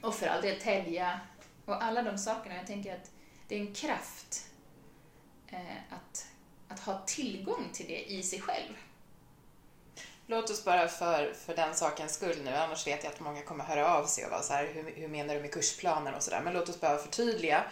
och 0.00 0.14
för 0.14 0.26
all 0.26 0.42
del 0.42 0.60
tälja 0.60 1.20
och 1.64 1.84
alla 1.84 2.02
de 2.02 2.18
sakerna. 2.18 2.56
Jag 2.56 2.66
tänker 2.66 2.94
att 2.94 3.10
det 3.48 3.56
är 3.56 3.60
en 3.60 3.74
kraft 3.74 4.50
eh, 5.48 5.76
att, 5.90 6.26
att 6.68 6.80
ha 6.80 7.02
tillgång 7.06 7.68
till 7.72 7.86
det 7.86 8.12
i 8.12 8.22
sig 8.22 8.40
själv. 8.40 8.72
Låt 10.26 10.50
oss 10.50 10.64
bara 10.64 10.88
för, 10.88 11.32
för 11.32 11.56
den 11.56 11.74
sakens 11.74 12.14
skull 12.14 12.36
nu, 12.44 12.50
annars 12.50 12.86
vet 12.86 13.04
jag 13.04 13.12
att 13.12 13.20
många 13.20 13.42
kommer 13.42 13.64
höra 13.64 13.94
av 13.96 14.06
sig 14.06 14.24
och 14.24 14.30
vara 14.30 14.42
så 14.42 14.52
här, 14.52 14.66
hur, 14.66 14.90
hur 14.96 15.08
menar 15.08 15.34
du 15.34 15.40
med 15.40 15.52
kursplaner 15.52 16.14
och 16.16 16.22
sådär, 16.22 16.40
men 16.44 16.52
låt 16.52 16.68
oss 16.68 16.80
bara 16.80 16.98
förtydliga 16.98 17.64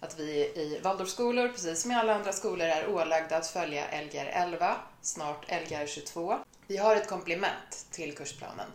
att 0.00 0.18
vi 0.18 0.32
i 0.32 0.80
Waldorfskolor, 0.82 1.48
precis 1.48 1.82
som 1.82 1.90
i 1.90 1.94
alla 1.94 2.14
andra 2.14 2.32
skolor, 2.32 2.66
är 2.66 2.88
ålagda 2.88 3.36
att 3.36 3.46
följa 3.46 3.84
Lgr 4.02 4.26
11, 4.32 4.76
snart 5.02 5.50
Lgr 5.50 5.86
22. 5.86 6.38
Vi 6.66 6.76
har 6.76 6.96
ett 6.96 7.08
komplement 7.08 7.86
till 7.90 8.16
kursplanen 8.16 8.70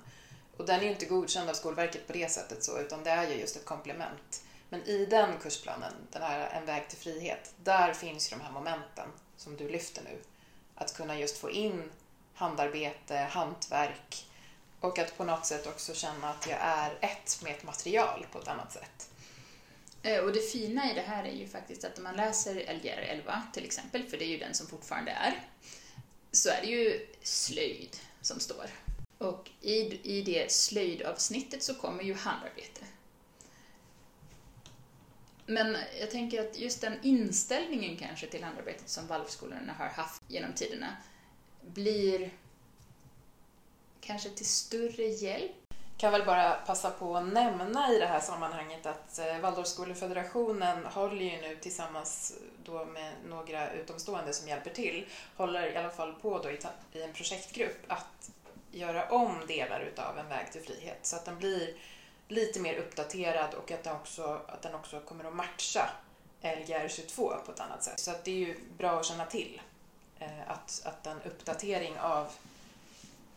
och 0.58 0.66
den 0.66 0.80
är 0.80 0.84
ju 0.84 0.90
inte 0.90 1.06
godkänd 1.06 1.50
av 1.50 1.54
Skolverket 1.54 2.08
på 2.08 2.14
det 2.14 2.32
sättet 2.32 2.64
så, 2.64 2.80
utan 2.80 3.04
det 3.04 3.10
är 3.10 3.30
ju 3.30 3.36
just 3.36 3.56
ett 3.56 3.66
komplement. 3.66 4.44
Men 4.70 4.84
i 4.84 5.06
den 5.06 5.38
kursplanen, 5.40 5.94
den 6.12 6.22
här 6.22 6.50
En 6.50 6.66
väg 6.66 6.90
till 6.90 6.98
frihet, 6.98 7.54
där 7.64 7.94
finns 7.94 8.32
ju 8.32 8.38
de 8.38 8.44
här 8.44 8.52
momenten 8.52 9.08
som 9.38 9.58
du 9.58 9.70
lyfter 9.70 10.04
nu. 10.04 10.20
Att 10.76 10.98
kunna 10.98 11.20
just 11.20 11.38
få 11.38 11.52
in 11.52 11.92
handarbete, 12.36 13.16
hantverk 13.16 14.26
och 14.80 15.00
att 15.00 15.18
på 15.18 15.24
något 15.24 15.46
sätt 15.46 15.68
också 15.68 15.94
känna 15.94 16.30
att 16.30 16.48
jag 16.48 16.60
är 16.62 16.98
ett 17.02 17.42
med 17.44 17.52
ett 17.52 17.64
material 17.64 18.26
på 18.32 18.40
ett 18.40 18.48
annat 18.48 18.74
sätt. 18.74 19.10
Eh, 20.04 20.24
och 20.24 20.34
det 20.34 20.52
fina 20.52 20.92
i 20.92 20.94
det 20.94 21.02
här 21.02 21.24
är 21.24 21.34
ju 21.34 21.48
faktiskt 21.48 21.84
att 21.84 21.98
om 21.98 22.04
man 22.04 22.16
läser 22.16 22.74
Lgr 22.74 23.00
11 23.00 23.44
till 23.54 23.66
exempel, 23.66 24.04
för 24.04 24.18
det 24.18 24.26
är 24.26 24.30
ju 24.30 24.38
den 24.38 24.54
som 24.54 24.68
fortfarande 24.68 25.12
är, 25.12 25.48
så 26.32 26.50
är 26.50 26.62
det 26.62 26.68
ju 26.68 27.08
slöjd 27.22 27.98
som 28.22 28.40
står. 28.40 28.66
Och 29.18 29.52
i, 29.62 30.00
i 30.18 30.22
det 30.22 30.52
slöjdavsnittet 30.52 31.64
så 31.64 31.76
kommer 31.76 32.04
ju 32.04 32.14
handarbete. 32.14 32.82
Men 35.46 35.78
jag 36.00 36.12
tänker 36.12 36.50
att 36.50 36.60
just 36.60 36.82
den 36.82 37.00
inställningen 37.04 37.98
kanske 37.98 38.28
till 38.28 38.44
handarbetet 38.44 38.90
som 38.90 39.08
Waldorfskolorna 39.08 39.74
har 39.74 39.88
haft 39.88 40.22
genom 40.28 40.54
tiderna 40.54 40.98
blir 41.66 42.32
kanske 44.02 44.30
till 44.30 44.46
större 44.46 45.04
hjälp. 45.04 45.52
Jag 45.70 46.00
Kan 46.00 46.12
väl 46.12 46.26
bara 46.26 46.52
passa 46.52 46.92
på 46.92 47.18
att 47.18 47.28
nämna 47.34 47.94
i 47.94 48.00
det 48.00 48.06
här 48.06 48.20
sammanhanget 48.20 48.86
att 48.86 49.20
eh, 49.20 49.40
Waldorfskolefederationen 49.40 50.86
håller 50.86 51.26
ju 51.26 51.42
nu 51.42 51.56
tillsammans 51.56 52.34
då 52.66 52.86
med 52.86 53.14
några 53.30 53.72
utomstående 53.72 54.34
som 54.34 54.48
hjälper 54.48 54.70
till, 54.70 55.06
håller 55.36 55.74
i 55.74 55.78
alla 55.78 55.90
fall 55.90 56.14
på 56.14 56.40
då 56.40 56.50
i 56.50 57.04
en 57.04 57.14
projektgrupp 57.14 57.78
att 57.88 58.30
göra 58.72 59.10
om 59.10 59.36
delar 59.48 59.80
utav 59.82 60.18
En 60.18 60.30
väg 60.30 60.52
till 60.52 60.62
frihet 60.62 61.00
så 61.02 61.16
att 61.16 61.26
den 61.26 61.38
blir 61.38 61.74
lite 62.28 62.60
mer 62.60 62.78
uppdaterad 62.78 63.54
och 63.54 63.72
att 63.72 63.84
den 63.84 63.96
också, 63.96 64.42
att 64.48 64.62
den 64.62 64.76
också 64.76 65.00
kommer 65.00 65.24
att 65.24 65.36
matcha 65.36 65.90
Lgr 66.42 66.88
22 66.88 67.34
på 67.46 67.52
ett 67.52 67.60
annat 67.60 67.84
sätt. 67.84 68.00
Så 68.00 68.12
att 68.12 68.24
det 68.24 68.32
är 68.32 68.36
ju 68.36 68.56
bra 68.78 69.00
att 69.00 69.06
känna 69.06 69.26
till 69.26 69.62
Eh, 70.20 70.52
att, 70.52 70.82
att 70.86 71.08
en 71.08 71.22
uppdatering 71.22 72.00
av 72.00 72.32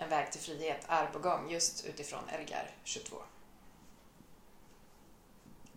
En 0.01 0.09
väg 0.09 0.33
till 0.33 0.41
frihet 0.41 0.85
är 0.89 1.07
på 1.07 1.19
gång 1.19 1.51
just 1.51 1.87
utifrån 1.87 2.23
Lgr 2.41 2.71
22. 2.85 3.17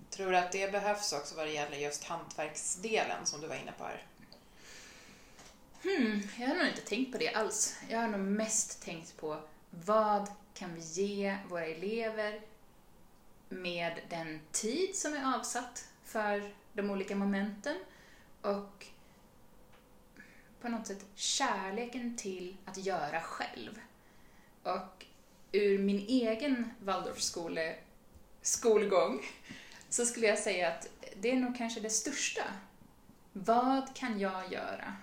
Tror 0.09 0.31
du 0.31 0.37
att 0.37 0.51
det 0.51 0.71
behövs 0.71 1.13
också 1.13 1.35
vad 1.35 1.47
det 1.47 1.51
gäller 1.51 1.77
just 1.77 2.03
hantverksdelen 2.03 3.25
som 3.25 3.41
du 3.41 3.47
var 3.47 3.55
inne 3.55 3.71
på 3.71 3.83
här? 3.83 4.05
Hmm, 5.83 6.29
jag 6.37 6.47
har 6.47 6.55
nog 6.55 6.67
inte 6.67 6.81
tänkt 6.81 7.11
på 7.11 7.17
det 7.17 7.33
alls. 7.33 7.75
Jag 7.89 7.99
har 7.99 8.07
nog 8.07 8.19
mest 8.19 8.83
tänkt 8.83 9.17
på 9.17 9.41
vad 9.69 10.31
kan 10.53 10.75
vi 10.75 10.81
ge 10.81 11.37
våra 11.49 11.65
elever 11.65 12.41
med 13.49 14.01
den 14.09 14.39
tid 14.51 14.95
som 14.95 15.13
är 15.13 15.35
avsatt 15.35 15.85
för 16.05 16.53
de 16.73 16.89
olika 16.89 17.15
momenten 17.15 17.77
och 18.41 18.85
på 20.61 20.69
något 20.69 20.87
sätt 20.87 21.05
kärleken 21.15 22.17
till 22.17 22.57
att 22.65 22.77
göra 22.77 23.21
själv. 23.21 23.79
Och 24.63 25.05
ur 25.51 25.79
min 25.79 25.99
egen 25.99 26.71
Waldorfskole 26.79 27.75
skolgång 28.41 29.21
så 29.89 30.05
skulle 30.05 30.27
jag 30.27 30.39
säga 30.39 30.67
att 30.71 30.87
det 31.21 31.31
är 31.31 31.35
nog 31.35 31.57
kanske 31.57 31.79
det 31.79 31.89
största. 31.89 32.43
Vad 33.33 33.95
kan 33.95 34.19
jag 34.19 34.51
göra? 34.51 34.95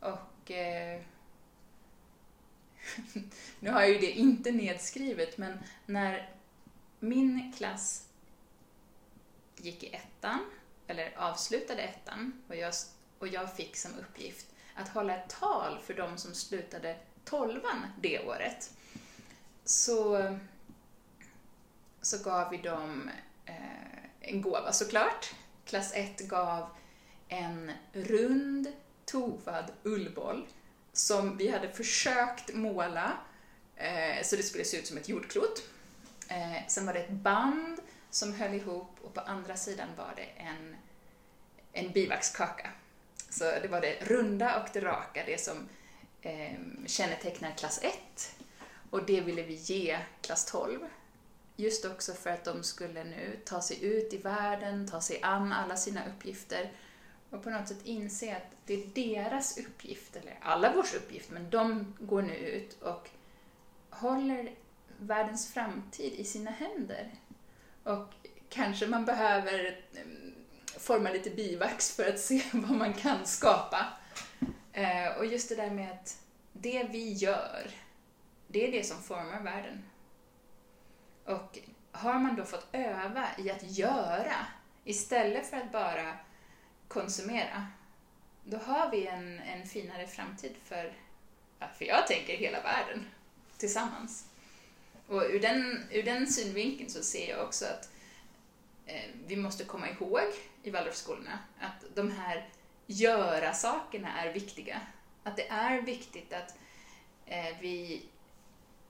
Och 0.00 0.50
eh, 0.50 1.00
nu 3.60 3.70
har 3.70 3.80
jag 3.80 3.90
ju 3.90 3.98
det 3.98 4.10
inte 4.10 4.52
nedskrivet, 4.52 5.38
men 5.38 5.58
när 5.86 6.30
min 7.00 7.52
klass 7.56 8.08
gick 9.56 9.82
i 9.82 9.94
ettan, 9.94 10.50
eller 10.86 11.14
avslutade 11.16 11.82
ettan, 11.82 12.42
och 12.48 12.56
jag, 12.56 12.74
och 13.18 13.28
jag 13.28 13.56
fick 13.56 13.76
som 13.76 13.90
uppgift 13.98 14.53
att 14.74 14.88
hålla 14.88 15.16
ett 15.16 15.28
tal 15.28 15.78
för 15.78 15.94
de 15.94 16.18
som 16.18 16.34
slutade 16.34 16.96
tolvan 17.24 17.86
det 18.00 18.26
året, 18.26 18.70
så, 19.64 20.36
så 22.02 22.24
gav 22.24 22.50
vi 22.50 22.56
dem 22.56 23.10
eh, 23.46 24.04
en 24.20 24.42
gåva 24.42 24.72
såklart. 24.72 25.34
Klass 25.64 25.92
1 25.94 26.20
gav 26.20 26.68
en 27.28 27.72
rund 27.92 28.72
tovad 29.04 29.72
ullboll 29.82 30.46
som 30.92 31.36
vi 31.36 31.48
hade 31.48 31.68
försökt 31.68 32.54
måla 32.54 33.12
eh, 33.76 34.22
så 34.22 34.36
det 34.36 34.42
skulle 34.42 34.64
se 34.64 34.76
ut 34.78 34.86
som 34.86 34.96
ett 34.96 35.08
jordklot. 35.08 35.62
Eh, 36.28 36.66
sen 36.68 36.86
var 36.86 36.92
det 36.92 37.00
ett 37.00 37.10
band 37.10 37.78
som 38.10 38.34
höll 38.34 38.54
ihop 38.54 38.98
och 39.02 39.14
på 39.14 39.20
andra 39.20 39.56
sidan 39.56 39.88
var 39.96 40.12
det 40.16 40.42
en, 40.42 40.76
en 41.72 41.92
bivaxkaka. 41.92 42.70
Så 43.34 43.44
det 43.44 43.68
var 43.68 43.80
det 43.80 43.96
runda 44.00 44.62
och 44.62 44.68
det 44.72 44.80
raka, 44.80 45.22
det 45.26 45.40
som 45.40 45.68
eh, 46.22 46.58
kännetecknar 46.86 47.50
klass 47.50 47.80
1. 47.82 48.36
Och 48.90 49.06
det 49.06 49.20
ville 49.20 49.42
vi 49.42 49.54
ge 49.54 49.98
klass 50.20 50.44
12. 50.44 50.78
Just 51.56 51.84
också 51.84 52.12
för 52.12 52.30
att 52.30 52.44
de 52.44 52.62
skulle 52.62 53.04
nu 53.04 53.38
ta 53.44 53.62
sig 53.62 53.84
ut 53.84 54.12
i 54.12 54.16
världen, 54.16 54.88
ta 54.88 55.00
sig 55.00 55.22
an 55.22 55.52
alla 55.52 55.76
sina 55.76 56.00
uppgifter 56.08 56.72
och 57.30 57.42
på 57.42 57.50
något 57.50 57.68
sätt 57.68 57.80
inse 57.84 58.36
att 58.36 58.56
det 58.66 58.74
är 58.74 58.86
deras 58.86 59.58
uppgift, 59.58 60.16
eller 60.16 60.38
alla 60.42 60.72
vårs 60.72 60.94
uppgift, 60.94 61.30
men 61.30 61.50
de 61.50 61.94
går 62.00 62.22
nu 62.22 62.34
ut 62.34 62.82
och 62.82 63.10
håller 63.90 64.54
världens 64.98 65.52
framtid 65.52 66.12
i 66.12 66.24
sina 66.24 66.50
händer. 66.50 67.10
Och 67.82 68.14
kanske 68.48 68.86
man 68.86 69.04
behöver 69.04 69.80
mm, 69.96 70.33
forma 70.84 71.10
lite 71.10 71.30
bivax 71.30 71.96
för 71.96 72.08
att 72.08 72.18
se 72.20 72.42
vad 72.52 72.76
man 72.76 72.92
kan 72.92 73.26
skapa. 73.26 73.86
Eh, 74.72 75.16
och 75.18 75.26
just 75.26 75.48
det 75.48 75.54
där 75.54 75.70
med 75.70 75.92
att 75.92 76.18
det 76.52 76.88
vi 76.90 77.12
gör, 77.12 77.70
det 78.48 78.68
är 78.68 78.72
det 78.72 78.86
som 78.86 79.02
formar 79.02 79.42
världen. 79.42 79.84
Och 81.24 81.58
har 81.92 82.18
man 82.18 82.36
då 82.36 82.44
fått 82.44 82.66
öva 82.72 83.28
i 83.38 83.50
att 83.50 83.62
göra 83.62 84.46
istället 84.84 85.50
för 85.50 85.56
att 85.56 85.72
bara 85.72 86.18
konsumera, 86.88 87.66
då 88.44 88.56
har 88.56 88.90
vi 88.90 89.06
en, 89.06 89.38
en 89.40 89.66
finare 89.66 90.06
framtid 90.06 90.54
för, 90.64 90.92
för 91.78 91.84
jag 91.84 92.06
tänker 92.06 92.36
hela 92.36 92.62
världen 92.62 93.06
tillsammans. 93.56 94.26
Och 95.06 95.22
ur 95.22 95.40
den, 95.40 95.84
ur 95.90 96.02
den 96.02 96.26
synvinkeln 96.26 96.90
så 96.90 97.02
ser 97.02 97.30
jag 97.30 97.46
också 97.46 97.64
att 97.64 97.88
Eh, 98.86 99.10
vi 99.26 99.36
måste 99.36 99.64
komma 99.64 99.88
ihåg 99.88 100.32
i 100.62 100.70
Waldorfskolorna 100.70 101.38
att 101.60 101.84
de 101.94 102.10
här 102.10 102.48
göra-sakerna 102.86 104.20
är 104.20 104.32
viktiga. 104.32 104.80
Att 105.22 105.36
det 105.36 105.48
är 105.48 105.82
viktigt 105.82 106.32
att 106.32 106.54
eh, 107.26 107.58
vi 107.60 108.06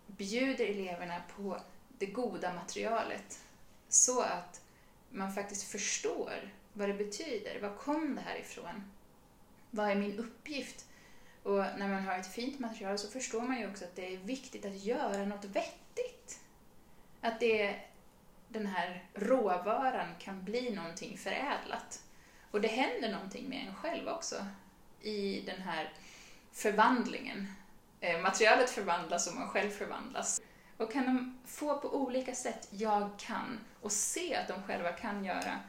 bjuder 0.07 0.67
eleverna 0.67 1.23
på 1.37 1.61
det 1.99 2.07
goda 2.07 2.53
materialet 2.53 3.41
så 3.89 4.23
att 4.23 4.61
man 5.11 5.33
faktiskt 5.33 5.71
förstår 5.71 6.53
vad 6.73 6.89
det 6.89 6.95
betyder. 6.95 7.61
Var 7.61 7.77
kom 7.77 8.15
det 8.15 8.21
här 8.21 8.37
ifrån? 8.37 8.93
Vad 9.71 9.91
är 9.91 9.95
min 9.95 10.19
uppgift? 10.19 10.87
Och 11.43 11.59
när 11.59 11.89
man 11.89 12.03
har 12.03 12.19
ett 12.19 12.35
fint 12.35 12.61
material 12.61 12.99
så 12.99 13.11
förstår 13.11 13.41
man 13.41 13.61
ju 13.61 13.71
också 13.71 13.85
att 13.85 13.97
det 13.97 14.15
är 14.15 14.19
viktigt 14.19 14.65
att 14.65 14.85
göra 14.85 15.25
något 15.25 15.45
vettigt. 15.45 16.41
Att 17.21 17.41
det, 17.41 17.81
den 18.49 18.67
här 18.67 19.05
råvaran 19.15 20.15
kan 20.19 20.45
bli 20.45 20.71
någonting 20.71 21.19
förädlat. 21.19 22.03
Och 22.51 22.61
det 22.61 22.69
händer 22.69 23.13
någonting 23.13 23.49
med 23.49 23.67
en 23.69 23.75
själv 23.75 24.09
också 24.09 24.47
i 25.03 25.41
den 25.41 25.63
här 25.63 25.93
förvandlingen. 26.53 27.53
Eh, 28.01 28.21
materialet 28.21 28.71
förvandlas 28.71 29.27
och 29.27 29.35
man 29.35 29.49
själv 29.49 29.71
förvandlas. 29.71 30.41
Och 30.77 30.93
kan 30.93 31.05
de 31.05 31.39
få 31.47 31.79
på 31.79 31.95
olika 31.95 32.35
sätt 32.35 32.69
jag 32.71 33.11
kan 33.19 33.61
och 33.81 33.93
se 33.93 34.35
att 34.35 34.49
de 34.49 34.63
själva 34.63 34.93
kan 34.93 35.25
göra 35.25 35.61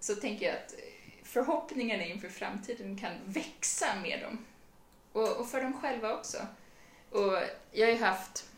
så 0.00 0.14
tänker 0.14 0.46
jag 0.46 0.54
att 0.54 0.74
förhoppningarna 1.22 2.04
inför 2.04 2.28
framtiden 2.28 2.98
kan 2.98 3.12
växa 3.24 3.86
med 4.02 4.20
dem. 4.20 4.44
Och, 5.12 5.36
och 5.36 5.48
för 5.48 5.62
dem 5.62 5.80
själva 5.80 6.14
också. 6.14 6.46
Och 7.10 7.38
jag 7.72 7.86
har 7.86 7.92
ju 7.92 8.04
haft, 8.04 8.50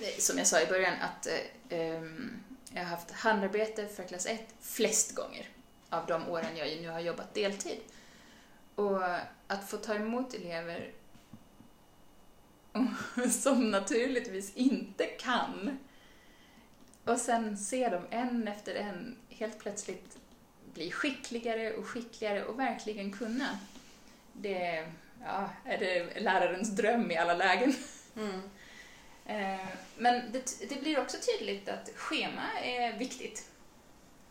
eh, 0.00 0.18
som 0.18 0.38
jag 0.38 0.46
sa 0.46 0.60
i 0.60 0.66
början, 0.66 0.94
att 1.00 1.26
eh, 1.26 1.78
ehm, 1.78 2.42
jag 2.74 2.82
har 2.82 2.90
haft 2.90 3.10
handarbete 3.10 3.88
för 3.88 4.04
klass 4.04 4.26
1 4.26 4.54
flest 4.60 5.14
gånger 5.14 5.48
av 5.90 6.06
de 6.06 6.28
åren 6.28 6.56
jag 6.56 6.82
nu 6.82 6.88
har 6.88 7.00
jobbat 7.00 7.34
deltid. 7.34 7.78
Och 8.74 9.04
att 9.46 9.68
få 9.68 9.76
ta 9.76 9.94
emot 9.94 10.34
elever 10.34 10.92
som 13.30 13.70
naturligtvis 13.70 14.54
inte 14.54 15.04
kan 15.04 15.78
och 17.04 17.18
sen 17.18 17.58
se 17.58 17.88
dem 17.88 18.06
en 18.10 18.48
efter 18.48 18.74
en 18.74 19.16
helt 19.28 19.58
plötsligt 19.58 20.18
bli 20.74 20.90
skickligare 20.90 21.72
och 21.72 21.86
skickligare 21.86 22.44
och 22.44 22.58
verkligen 22.58 23.12
kunna. 23.12 23.58
Det 24.32 24.88
ja, 25.24 25.50
är 25.64 25.78
det 25.78 26.20
lärarens 26.20 26.70
dröm 26.70 27.10
i 27.10 27.16
alla 27.16 27.34
lägen. 27.34 27.74
Mm. 28.16 28.40
Eh, 29.26 29.66
men 29.96 30.32
det, 30.32 30.68
det, 30.68 30.80
blir 30.80 31.00
också 31.00 31.16
tydligt 31.16 31.68
att 31.68 31.90
schema 31.96 32.52
är 32.62 32.98
viktigt. 32.98 33.50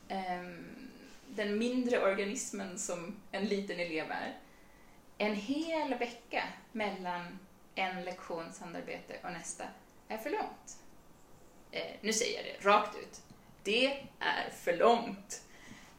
Ehm, 0.07 0.87
den 1.27 1.57
mindre 1.57 2.03
organismen 2.03 2.79
som 2.79 3.15
en 3.31 3.45
liten 3.45 3.79
elev 3.79 4.11
är. 4.11 4.37
En 5.17 5.35
hel 5.35 5.93
vecka 5.95 6.43
mellan 6.71 7.39
en 7.75 8.03
lektions 8.03 8.59
handarbete 8.59 9.13
och 9.23 9.31
nästa 9.31 9.63
är 10.07 10.17
för 10.17 10.29
långt. 10.29 10.77
Eh, 11.71 11.95
nu 12.01 12.13
säger 12.13 12.37
jag 12.37 12.45
det 12.45 12.69
rakt 12.69 12.97
ut. 12.97 13.21
Det 13.63 13.85
är 14.19 14.49
för 14.49 14.77
långt. 14.77 15.41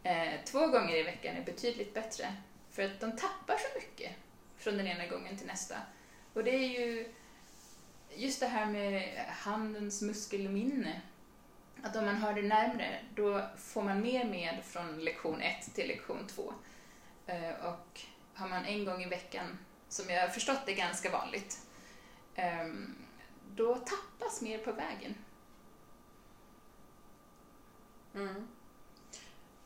Eh, 0.03 0.33
två 0.45 0.67
gånger 0.67 0.97
i 0.97 1.03
veckan 1.03 1.37
är 1.37 1.43
betydligt 1.43 1.95
bättre, 1.95 2.35
för 2.71 2.83
att 2.83 3.01
de 3.01 3.17
tappar 3.17 3.57
så 3.57 3.79
mycket 3.79 4.13
från 4.57 4.77
den 4.77 4.87
ena 4.87 5.07
gången 5.07 5.39
till 5.39 5.47
nästa. 5.47 5.77
Och 6.35 6.45
det 6.45 6.51
är 6.51 6.69
ju 6.81 7.13
just 8.17 8.41
det 8.41 8.47
här 8.47 8.67
med 8.67 9.25
handens 9.29 10.03
muskelminne. 10.03 11.01
Att 11.83 11.97
om 11.97 12.05
man 12.05 12.17
har 12.17 12.35
det 12.35 12.43
närmre, 12.43 12.99
då 13.15 13.43
får 13.59 13.83
man 13.83 14.03
mer 14.03 14.25
med 14.25 14.65
från 14.65 15.05
lektion 15.05 15.41
1 15.41 15.75
till 15.75 15.89
lektion 15.89 16.27
2. 16.27 16.55
Eh, 17.27 17.51
och 17.51 18.01
har 18.35 18.49
man 18.49 18.65
en 18.65 18.85
gång 18.85 19.03
i 19.03 19.09
veckan, 19.09 19.59
som 19.89 20.11
jag 20.11 20.21
har 20.21 20.29
förstått 20.29 20.69
är 20.69 20.75
ganska 20.75 21.11
vanligt, 21.11 21.67
ehm, 22.35 22.95
då 23.55 23.75
tappas 23.75 24.43
mer 24.43 24.59
på 24.59 24.73
vägen. 24.73 25.15
Mm. 28.15 28.49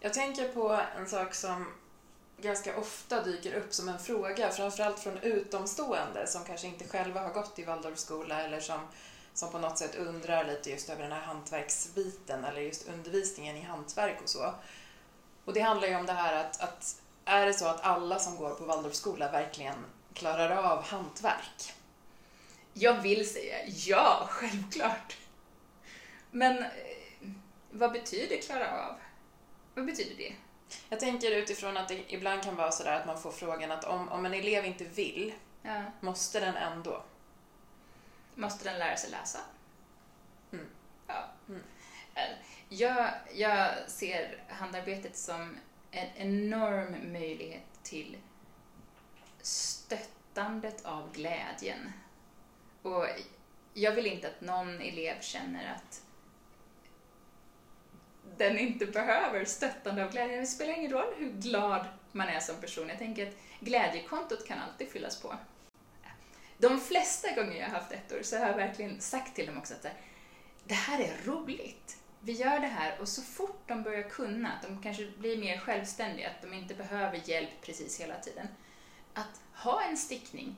Jag 0.01 0.15
tänker 0.15 0.49
på 0.49 0.81
en 0.99 1.07
sak 1.07 1.35
som 1.35 1.67
ganska 2.39 2.77
ofta 2.77 3.23
dyker 3.23 3.55
upp 3.55 3.75
som 3.75 3.89
en 3.89 3.99
fråga, 3.99 4.51
framförallt 4.51 4.99
från 4.99 5.19
utomstående 5.19 6.27
som 6.27 6.45
kanske 6.45 6.67
inte 6.67 6.89
själva 6.89 7.21
har 7.21 7.31
gått 7.31 7.59
i 7.59 7.65
Waldorfskola 7.65 8.43
eller 8.43 8.61
som, 8.61 8.81
som 9.35 9.51
på 9.51 9.59
något 9.59 9.79
sätt 9.79 9.95
undrar 9.95 10.45
lite 10.45 10.71
just 10.71 10.91
över 10.91 11.03
den 11.03 11.13
här 11.13 11.21
hantverksbiten 11.21 12.45
eller 12.45 12.61
just 12.61 12.89
undervisningen 12.89 13.57
i 13.57 13.63
hantverk 13.63 14.19
och 14.23 14.29
så. 14.29 14.55
Och 15.45 15.53
det 15.53 15.61
handlar 15.61 15.89
ju 15.89 15.97
om 15.97 16.07
det 16.07 16.13
här 16.13 16.45
att, 16.45 16.61
att 16.61 17.03
är 17.25 17.47
det 17.47 17.55
så 17.55 17.67
att 17.67 17.81
alla 17.81 18.19
som 18.19 18.37
går 18.37 18.51
på 18.51 18.65
Waldorfskola 18.65 19.33
verkligen 19.33 19.85
klarar 20.15 20.57
av 20.57 20.83
hantverk? 20.83 21.73
Jag 22.73 23.03
vill 23.03 23.31
säga 23.31 23.57
ja, 23.67 24.27
självklart. 24.31 25.17
Men 26.31 26.59
eh, 26.59 26.71
vad 27.71 27.93
betyder 27.93 28.43
klara 28.43 28.87
av? 28.87 28.95
Vad 29.75 29.87
betyder 29.87 30.17
det? 30.17 30.33
Jag 30.89 31.01
tänker 31.01 31.31
utifrån 31.31 31.77
att 31.77 31.89
det 31.89 32.13
ibland 32.13 32.43
kan 32.43 32.57
vara 32.57 32.73
sådär 32.73 33.01
att 33.01 33.07
man 33.07 33.21
får 33.21 33.31
frågan 33.31 33.71
att 33.71 33.85
om, 33.85 34.09
om 34.09 34.27
en 34.27 34.35
elev 34.35 34.65
inte 34.65 34.85
vill, 34.85 35.35
ja. 35.63 35.83
måste 36.01 36.41
den 36.41 36.57
ändå? 36.57 37.03
Måste 38.35 38.65
den 38.65 38.79
lära 38.79 38.97
sig 38.97 39.11
läsa? 39.11 39.39
Mm. 40.53 40.67
Ja. 41.07 41.25
Mm. 41.49 41.63
Eh, 42.15 42.37
jag, 42.69 43.11
jag 43.35 43.71
ser 43.87 44.43
handarbetet 44.49 45.17
som 45.17 45.59
en 45.91 46.09
enorm 46.17 47.13
möjlighet 47.13 47.83
till 47.83 48.17
stöttandet 49.43 50.85
av 50.85 51.13
glädjen. 51.13 51.93
Och 52.83 53.07
jag 53.75 53.93
vill 53.93 54.07
inte 54.07 54.29
att 54.29 54.41
någon 54.41 54.81
elev 54.81 55.21
känner 55.21 55.75
att 55.75 56.03
den 58.39 58.59
inte 58.59 58.87
behöver 58.87 59.45
stöttande 59.45 60.05
av 60.05 60.13
glädje. 60.13 60.41
Det 60.41 60.47
spelar 60.47 60.79
ingen 60.79 60.91
roll 60.91 61.15
hur 61.17 61.31
glad 61.31 61.87
man 62.13 62.29
är 62.29 62.41
som 62.41 62.57
person. 62.57 62.89
Jag 62.89 62.99
tänker 62.99 63.27
att 63.27 63.35
glädjekontot 63.61 64.47
kan 64.47 64.59
alltid 64.59 64.89
fyllas 64.89 65.23
på. 65.23 65.35
De 66.59 66.81
flesta 66.81 67.35
gånger 67.35 67.57
jag 67.57 67.67
har 67.67 67.79
haft 67.79 67.93
ettor 67.93 68.23
så 68.23 68.39
har 68.39 68.47
jag 68.47 68.57
verkligen 68.57 69.01
sagt 69.01 69.35
till 69.35 69.47
dem 69.47 69.59
också 69.59 69.75
att 69.75 69.87
det 70.65 70.75
här 70.75 71.01
är 71.01 71.25
roligt. 71.25 71.97
Vi 72.21 72.33
gör 72.33 72.61
det 72.61 72.67
här 72.67 73.01
och 73.01 73.09
så 73.09 73.23
fort 73.23 73.63
de 73.67 73.83
börjar 73.83 74.03
kunna, 74.03 74.53
att 74.53 74.63
de 74.63 74.83
kanske 74.83 75.07
blir 75.19 75.39
mer 75.39 75.59
självständiga, 75.59 76.31
att 76.31 76.43
de 76.43 76.55
inte 76.55 76.75
behöver 76.75 77.21
hjälp 77.25 77.51
precis 77.63 78.01
hela 78.01 78.21
tiden. 78.21 78.49
Att 79.15 79.41
ha 79.55 79.83
en 79.83 79.97
stickning. 79.97 80.57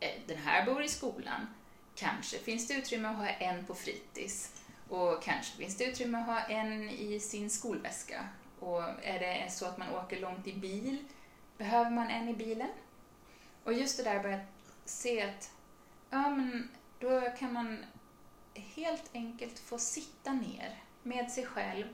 Eh, 0.00 0.10
den 0.26 0.38
här 0.38 0.66
bor 0.66 0.82
i 0.82 0.88
skolan. 0.88 1.46
Kanske 1.94 2.38
finns 2.38 2.68
det 2.68 2.74
utrymme 2.74 3.08
att 3.08 3.16
ha 3.16 3.28
en 3.28 3.64
på 3.64 3.74
fritids 3.74 4.61
och 4.92 5.22
kanske 5.22 5.56
finns 5.56 5.76
det 5.76 5.84
utrymme 5.84 6.18
att 6.18 6.26
ha 6.26 6.40
en 6.40 6.90
i 6.90 7.20
sin 7.20 7.50
skolväska. 7.50 8.28
Och 8.60 8.82
är 9.02 9.18
det 9.18 9.50
så 9.50 9.66
att 9.66 9.78
man 9.78 9.94
åker 9.94 10.20
långt 10.20 10.46
i 10.46 10.52
bil, 10.52 11.04
behöver 11.58 11.90
man 11.90 12.10
en 12.10 12.28
i 12.28 12.34
bilen? 12.34 12.68
Och 13.64 13.72
just 13.72 13.96
det 13.96 14.02
där 14.04 14.22
börja 14.22 14.40
se 14.84 15.22
att, 15.22 15.50
ja 16.10 16.30
men 16.30 16.68
då 16.98 17.20
kan 17.38 17.52
man 17.52 17.84
helt 18.54 19.10
enkelt 19.14 19.58
få 19.58 19.78
sitta 19.78 20.32
ner 20.32 20.82
med 21.02 21.30
sig 21.30 21.46
själv 21.46 21.86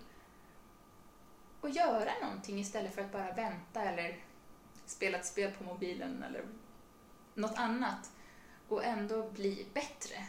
och 1.61 1.71
göra 1.71 2.11
någonting 2.23 2.59
istället 2.59 2.95
för 2.95 3.03
att 3.03 3.13
bara 3.13 3.33
vänta 3.33 3.83
eller 3.83 4.19
spela 4.87 5.19
ett 5.19 5.27
spel 5.27 5.53
på 5.53 5.65
mobilen 5.65 6.23
eller 6.23 6.45
något 7.35 7.59
annat 7.59 8.11
och 8.69 8.85
ändå 8.85 9.31
bli 9.31 9.67
bättre. 9.75 10.27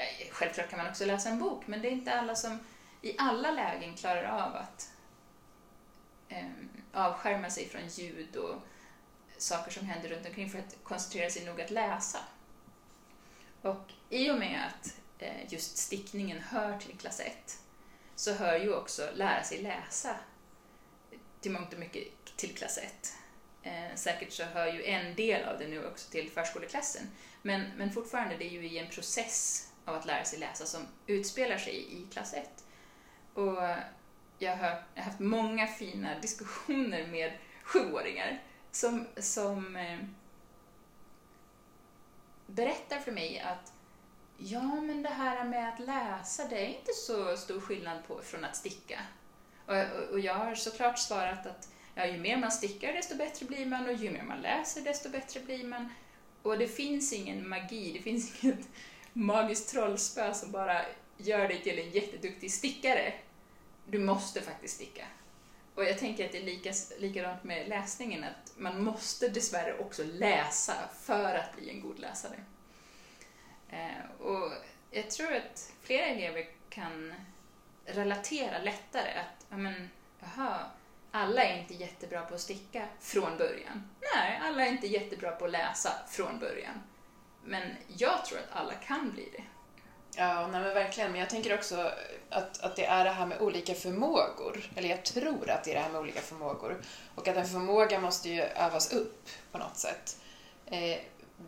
Eh, 0.00 0.30
självklart 0.30 0.70
kan 0.70 0.78
man 0.78 0.88
också 0.88 1.04
läsa 1.04 1.28
en 1.28 1.38
bok, 1.38 1.66
men 1.66 1.82
det 1.82 1.88
är 1.88 1.92
inte 1.92 2.14
alla 2.14 2.34
som 2.34 2.58
i 3.02 3.14
alla 3.18 3.50
lägen 3.50 3.96
klarar 3.96 4.24
av 4.24 4.56
att 4.56 4.90
eh, 6.28 6.46
avskärma 6.92 7.50
sig 7.50 7.68
från 7.68 7.88
ljud 7.88 8.36
och 8.36 8.54
saker 9.38 9.70
som 9.70 9.86
händer 9.86 10.08
runt 10.08 10.26
omkring 10.26 10.50
för 10.50 10.58
att 10.58 10.76
koncentrera 10.82 11.30
sig 11.30 11.44
nog 11.44 11.60
att 11.60 11.70
läsa. 11.70 12.18
Och 13.62 13.92
i 14.08 14.30
och 14.30 14.38
med 14.38 14.66
att 14.66 14.94
eh, 15.18 15.52
just 15.52 15.76
stickningen 15.76 16.40
hör 16.40 16.78
till 16.78 16.98
klass 16.98 17.20
1 17.20 17.58
så 18.14 18.32
hör 18.32 18.58
ju 18.58 18.74
också 18.74 19.10
lära 19.14 19.42
sig 19.42 19.62
läsa 19.62 20.16
till 21.40 21.50
mångt 21.50 21.72
och 21.72 21.78
mycket 21.78 22.08
till 22.36 22.54
klass 22.56 22.78
1. 22.78 23.14
Eh, 23.62 23.94
säkert 23.94 24.32
så 24.32 24.44
hör 24.44 24.66
ju 24.66 24.84
en 24.84 25.14
del 25.14 25.48
av 25.48 25.58
det 25.58 25.68
nu 25.68 25.86
också 25.86 26.10
till 26.10 26.30
förskoleklassen. 26.30 27.02
Men, 27.42 27.70
men 27.76 27.92
fortfarande, 27.92 28.36
det 28.36 28.44
är 28.44 28.50
ju 28.50 28.66
i 28.66 28.78
en 28.78 28.88
process 28.88 29.69
av 29.84 29.94
att 29.94 30.06
lära 30.06 30.24
sig 30.24 30.38
läsa 30.38 30.66
som 30.66 30.82
utspelar 31.06 31.56
sig 31.56 31.92
i 31.92 32.06
klass 32.12 32.34
1. 32.34 32.64
Och 33.34 33.58
jag 34.38 34.56
har, 34.56 34.82
haft 35.02 35.18
många 35.18 35.66
fina 35.66 36.18
diskussioner 36.18 37.06
med 37.06 37.32
sjuåringar 37.64 38.42
som, 38.70 39.06
som 39.16 39.76
eh, 39.76 39.98
berättar 42.46 42.98
för 42.98 43.12
mig 43.12 43.40
att 43.40 43.72
ja, 44.38 44.80
men 44.80 45.02
det 45.02 45.08
här 45.08 45.44
med 45.44 45.68
att 45.68 45.80
läsa, 45.80 46.48
det 46.48 46.64
är 46.64 46.68
inte 46.68 46.92
så 46.92 47.36
stor 47.36 47.60
skillnad 47.60 48.06
på, 48.06 48.20
från 48.22 48.44
att 48.44 48.56
sticka. 48.56 49.00
Och, 49.66 49.76
och, 49.76 50.10
och 50.10 50.20
jag 50.20 50.34
har 50.34 50.54
såklart 50.54 50.98
svarat 50.98 51.46
att 51.46 51.68
ja, 51.94 52.06
ju 52.06 52.18
mer 52.18 52.36
man 52.36 52.52
stickar 52.52 52.92
desto 52.92 53.16
bättre 53.16 53.46
blir 53.46 53.66
man 53.66 53.86
och 53.86 53.92
ju 53.92 54.10
mer 54.10 54.22
man 54.22 54.40
läser 54.40 54.80
desto 54.80 55.10
bättre 55.10 55.40
blir 55.40 55.64
man. 55.64 55.88
Och 56.42 56.58
det 56.58 56.68
finns 56.68 57.12
ingen 57.12 57.48
magi, 57.48 57.92
det 57.92 58.02
finns 58.02 58.44
inget 58.44 58.68
magiskt 59.12 59.70
trollspö 59.70 60.34
som 60.34 60.52
bara 60.52 60.80
gör 61.16 61.48
dig 61.48 61.62
till 61.62 61.78
en 61.78 61.90
jätteduktig 61.90 62.52
stickare. 62.52 63.12
Du 63.86 63.98
måste 63.98 64.40
faktiskt 64.40 64.74
sticka. 64.74 65.06
Och 65.74 65.84
jag 65.84 65.98
tänker 65.98 66.26
att 66.26 66.32
det 66.32 66.38
är 66.38 66.42
lika, 66.42 66.72
likadant 66.98 67.44
med 67.44 67.68
läsningen, 67.68 68.24
att 68.24 68.52
man 68.56 68.84
måste 68.84 69.28
dessvärre 69.28 69.78
också 69.78 70.02
läsa 70.04 70.74
för 71.00 71.34
att 71.34 71.56
bli 71.56 71.70
en 71.70 71.80
god 71.80 71.98
läsare. 71.98 72.44
Eh, 73.70 74.22
och 74.26 74.52
jag 74.90 75.10
tror 75.10 75.34
att 75.34 75.72
flera 75.82 76.06
elever 76.06 76.46
kan 76.70 77.14
relatera 77.84 78.58
lättare 78.58 79.10
att, 79.10 79.46
ja 79.50 79.56
men, 79.56 79.90
jaha, 80.20 80.70
alla 81.10 81.44
är 81.44 81.58
inte 81.58 81.74
jättebra 81.74 82.22
på 82.22 82.34
att 82.34 82.40
sticka 82.40 82.88
från 83.00 83.38
början. 83.38 83.90
Nej, 84.14 84.40
alla 84.42 84.66
är 84.66 84.70
inte 84.70 84.86
jättebra 84.86 85.30
på 85.30 85.44
att 85.44 85.50
läsa 85.50 85.92
från 86.08 86.38
början. 86.38 86.82
Men 87.44 87.62
jag 87.96 88.24
tror 88.24 88.38
att 88.38 88.56
alla 88.60 88.74
kan 88.74 89.10
bli 89.10 89.28
det. 89.36 89.42
Ja, 90.16 90.46
nej 90.46 90.60
men 90.60 90.74
verkligen. 90.74 91.10
Men 91.10 91.20
jag 91.20 91.30
tänker 91.30 91.54
också 91.54 91.92
att, 92.30 92.60
att 92.60 92.76
det 92.76 92.84
är 92.84 93.04
det 93.04 93.10
här 93.10 93.26
med 93.26 93.40
olika 93.40 93.74
förmågor. 93.74 94.70
Eller 94.76 94.88
jag 94.88 95.04
tror 95.04 95.50
att 95.50 95.64
det 95.64 95.70
är 95.70 95.74
det 95.74 95.80
här 95.80 95.90
med 95.90 96.00
olika 96.00 96.20
förmågor. 96.20 96.80
Och 97.14 97.28
att 97.28 97.36
en 97.36 97.46
förmåga 97.46 98.00
måste 98.00 98.28
ju 98.28 98.40
övas 98.40 98.92
upp 98.92 99.28
på 99.52 99.58
något 99.58 99.76
sätt. 99.76 100.16
Eh, 100.66 100.98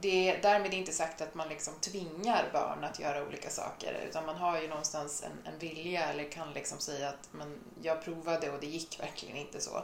det 0.01 0.29
är 0.29 0.43
därmed 0.43 0.75
inte 0.75 0.93
sagt 0.93 1.21
att 1.21 1.35
man 1.35 1.49
liksom 1.49 1.75
tvingar 1.81 2.51
barn 2.53 2.85
att 2.85 3.01
göra 3.01 3.27
olika 3.27 3.51
saker 3.51 4.07
utan 4.09 4.27
man 4.27 4.37
har 4.37 4.61
ju 4.61 4.69
någonstans 4.69 5.23
en, 5.23 5.53
en 5.53 5.59
vilja 5.59 6.05
eller 6.05 6.31
kan 6.31 6.53
liksom 6.53 6.79
säga 6.79 7.09
att 7.09 7.29
men 7.33 7.59
jag 7.83 8.05
provade 8.05 8.51
och 8.51 8.61
det 8.61 8.67
gick 8.67 9.01
verkligen 9.01 9.37
inte 9.37 9.61
så. 9.61 9.83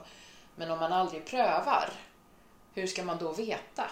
Men 0.57 0.71
om 0.71 0.79
man 0.79 0.93
aldrig 0.93 1.27
prövar, 1.27 1.91
hur 2.75 2.87
ska 2.87 3.05
man 3.05 3.19
då 3.19 3.33
veta? 3.33 3.91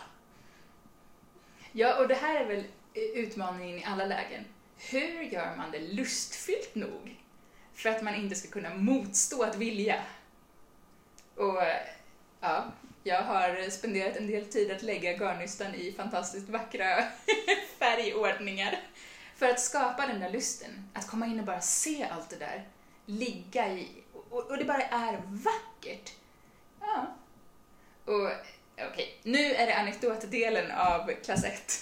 Ja, 1.78 1.98
och 1.98 2.08
det 2.08 2.14
här 2.14 2.40
är 2.40 2.44
väl 2.44 2.64
utmaningen 2.94 3.78
i 3.78 3.84
alla 3.84 4.04
lägen. 4.04 4.44
Hur 4.76 5.22
gör 5.22 5.56
man 5.56 5.70
det 5.70 5.78
lustfyllt 5.78 6.74
nog 6.74 7.16
för 7.74 7.88
att 7.88 8.02
man 8.02 8.14
inte 8.14 8.36
ska 8.36 8.48
kunna 8.48 8.74
motstå 8.74 9.42
att 9.42 9.56
vilja? 9.56 10.02
Och 11.34 11.62
ja, 12.40 12.64
jag 13.02 13.22
har 13.22 13.70
spenderat 13.70 14.16
en 14.16 14.26
del 14.26 14.46
tid 14.46 14.70
att 14.70 14.82
lägga 14.82 15.12
garnnystan 15.12 15.74
i 15.74 15.92
fantastiskt 15.92 16.48
vackra 16.48 16.86
färgordningar 17.78 18.80
för 19.34 19.48
att 19.48 19.60
skapa 19.60 20.06
den 20.06 20.20
där 20.20 20.30
lusten. 20.30 20.88
Att 20.92 21.06
komma 21.06 21.26
in 21.26 21.40
och 21.40 21.46
bara 21.46 21.60
se 21.60 22.06
allt 22.10 22.30
det 22.30 22.36
där, 22.36 22.68
ligga 23.06 23.72
i, 23.72 23.88
och, 24.30 24.50
och 24.50 24.58
det 24.58 24.64
bara 24.64 24.82
är 24.82 25.22
vackert. 25.26 26.12
Ja. 26.80 27.06
Och 28.04 28.30
okej, 28.78 29.20
nu 29.22 29.54
är 29.54 29.66
det 29.66 29.76
anekdotdelen 29.76 30.70
av 30.70 31.12
klass 31.24 31.44
1. 31.44 31.72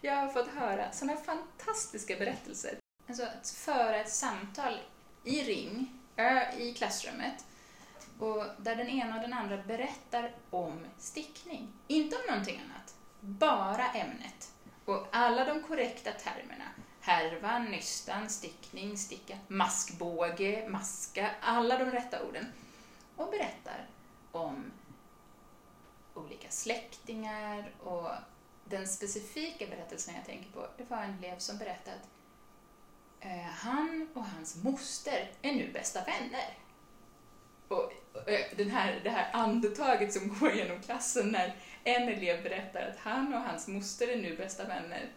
Jag 0.00 0.16
har 0.16 0.28
fått 0.28 0.48
höra 0.48 0.92
sådana 0.92 1.16
fantastiska 1.16 2.16
berättelser. 2.16 2.78
Alltså 3.08 3.22
att 3.22 3.48
föra 3.48 3.96
ett 3.96 4.10
samtal 4.10 4.78
i 5.24 5.42
ring, 5.42 6.00
i 6.58 6.74
klassrummet, 6.74 7.44
och 8.18 8.44
där 8.58 8.76
den 8.76 8.88
ena 8.88 9.14
och 9.14 9.20
den 9.20 9.32
andra 9.32 9.56
berättar 9.56 10.34
om 10.50 10.86
stickning. 10.98 11.68
Inte 11.86 12.16
om 12.16 12.22
någonting 12.28 12.62
annat, 12.64 12.94
bara 13.20 13.92
ämnet. 13.92 14.52
Och 14.84 15.06
alla 15.12 15.44
de 15.44 15.62
korrekta 15.62 16.10
termerna. 16.12 16.64
Härva, 17.00 17.58
nystan, 17.58 18.30
stickning, 18.30 18.98
sticka, 18.98 19.38
maskbåge, 19.48 20.68
maska, 20.68 21.30
alla 21.40 21.78
de 21.78 21.90
rätta 21.90 22.22
orden. 22.22 22.46
Och 23.16 23.30
berättar 23.30 23.86
om 24.32 24.72
olika 26.18 26.50
släktingar 26.50 27.70
och 27.82 28.10
den 28.64 28.88
specifika 28.88 29.66
berättelsen 29.66 30.14
jag 30.14 30.26
tänker 30.26 30.50
på, 30.50 30.66
det 30.76 30.90
var 30.90 31.02
en 31.02 31.18
elev 31.18 31.38
som 31.38 31.58
berättade 31.58 31.96
att 31.96 32.08
eh, 33.20 33.42
han 33.42 34.08
och 34.14 34.24
hans 34.24 34.56
moster 34.62 35.30
är 35.42 35.52
nu 35.52 35.72
bästa 35.72 36.04
vänner. 36.04 36.58
Och 37.68 37.92
eh, 38.28 38.56
den 38.56 38.70
här, 38.70 39.00
det 39.04 39.10
här 39.10 39.30
andetaget 39.32 40.12
som 40.12 40.38
går 40.38 40.52
genom 40.52 40.82
klassen 40.82 41.28
när 41.28 41.56
en 41.84 42.08
elev 42.08 42.42
berättar 42.42 42.82
att 42.82 42.98
han 42.98 43.34
och 43.34 43.40
hans 43.40 43.68
moster 43.68 44.08
är 44.08 44.16
nu 44.16 44.36
bästa 44.36 44.64
vänner. 44.64 45.12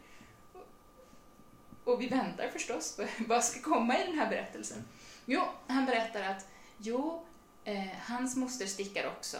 Och 1.84 2.02
vi 2.02 2.08
väntar 2.08 2.48
förstås 2.48 2.96
på 2.96 3.06
vad 3.28 3.44
ska 3.44 3.62
komma 3.62 3.98
i 3.98 4.06
den 4.06 4.20
här 4.20 4.30
berättelsen. 4.30 4.84
Jo, 5.26 5.42
han 5.68 5.86
berättar 5.86 6.24
att 6.24 6.48
jo, 6.78 7.26
eh, 7.64 7.88
hans 8.02 8.36
moster 8.36 8.66
stickar 8.66 9.08
också. 9.08 9.38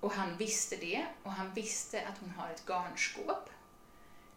Och 0.00 0.12
han 0.12 0.36
visste 0.36 0.76
det 0.76 1.06
och 1.22 1.32
han 1.32 1.54
visste 1.54 2.06
att 2.06 2.18
hon 2.20 2.30
har 2.30 2.50
ett 2.50 2.66
garnskåp. 2.66 3.50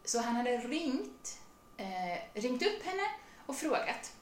Så 0.03 0.19
han 0.19 0.35
hade 0.35 0.57
ringt, 0.57 1.39
eh, 1.77 2.41
ringt 2.41 2.61
upp 2.61 2.83
henne 2.83 3.11
och 3.45 3.55
frågat 3.55 4.13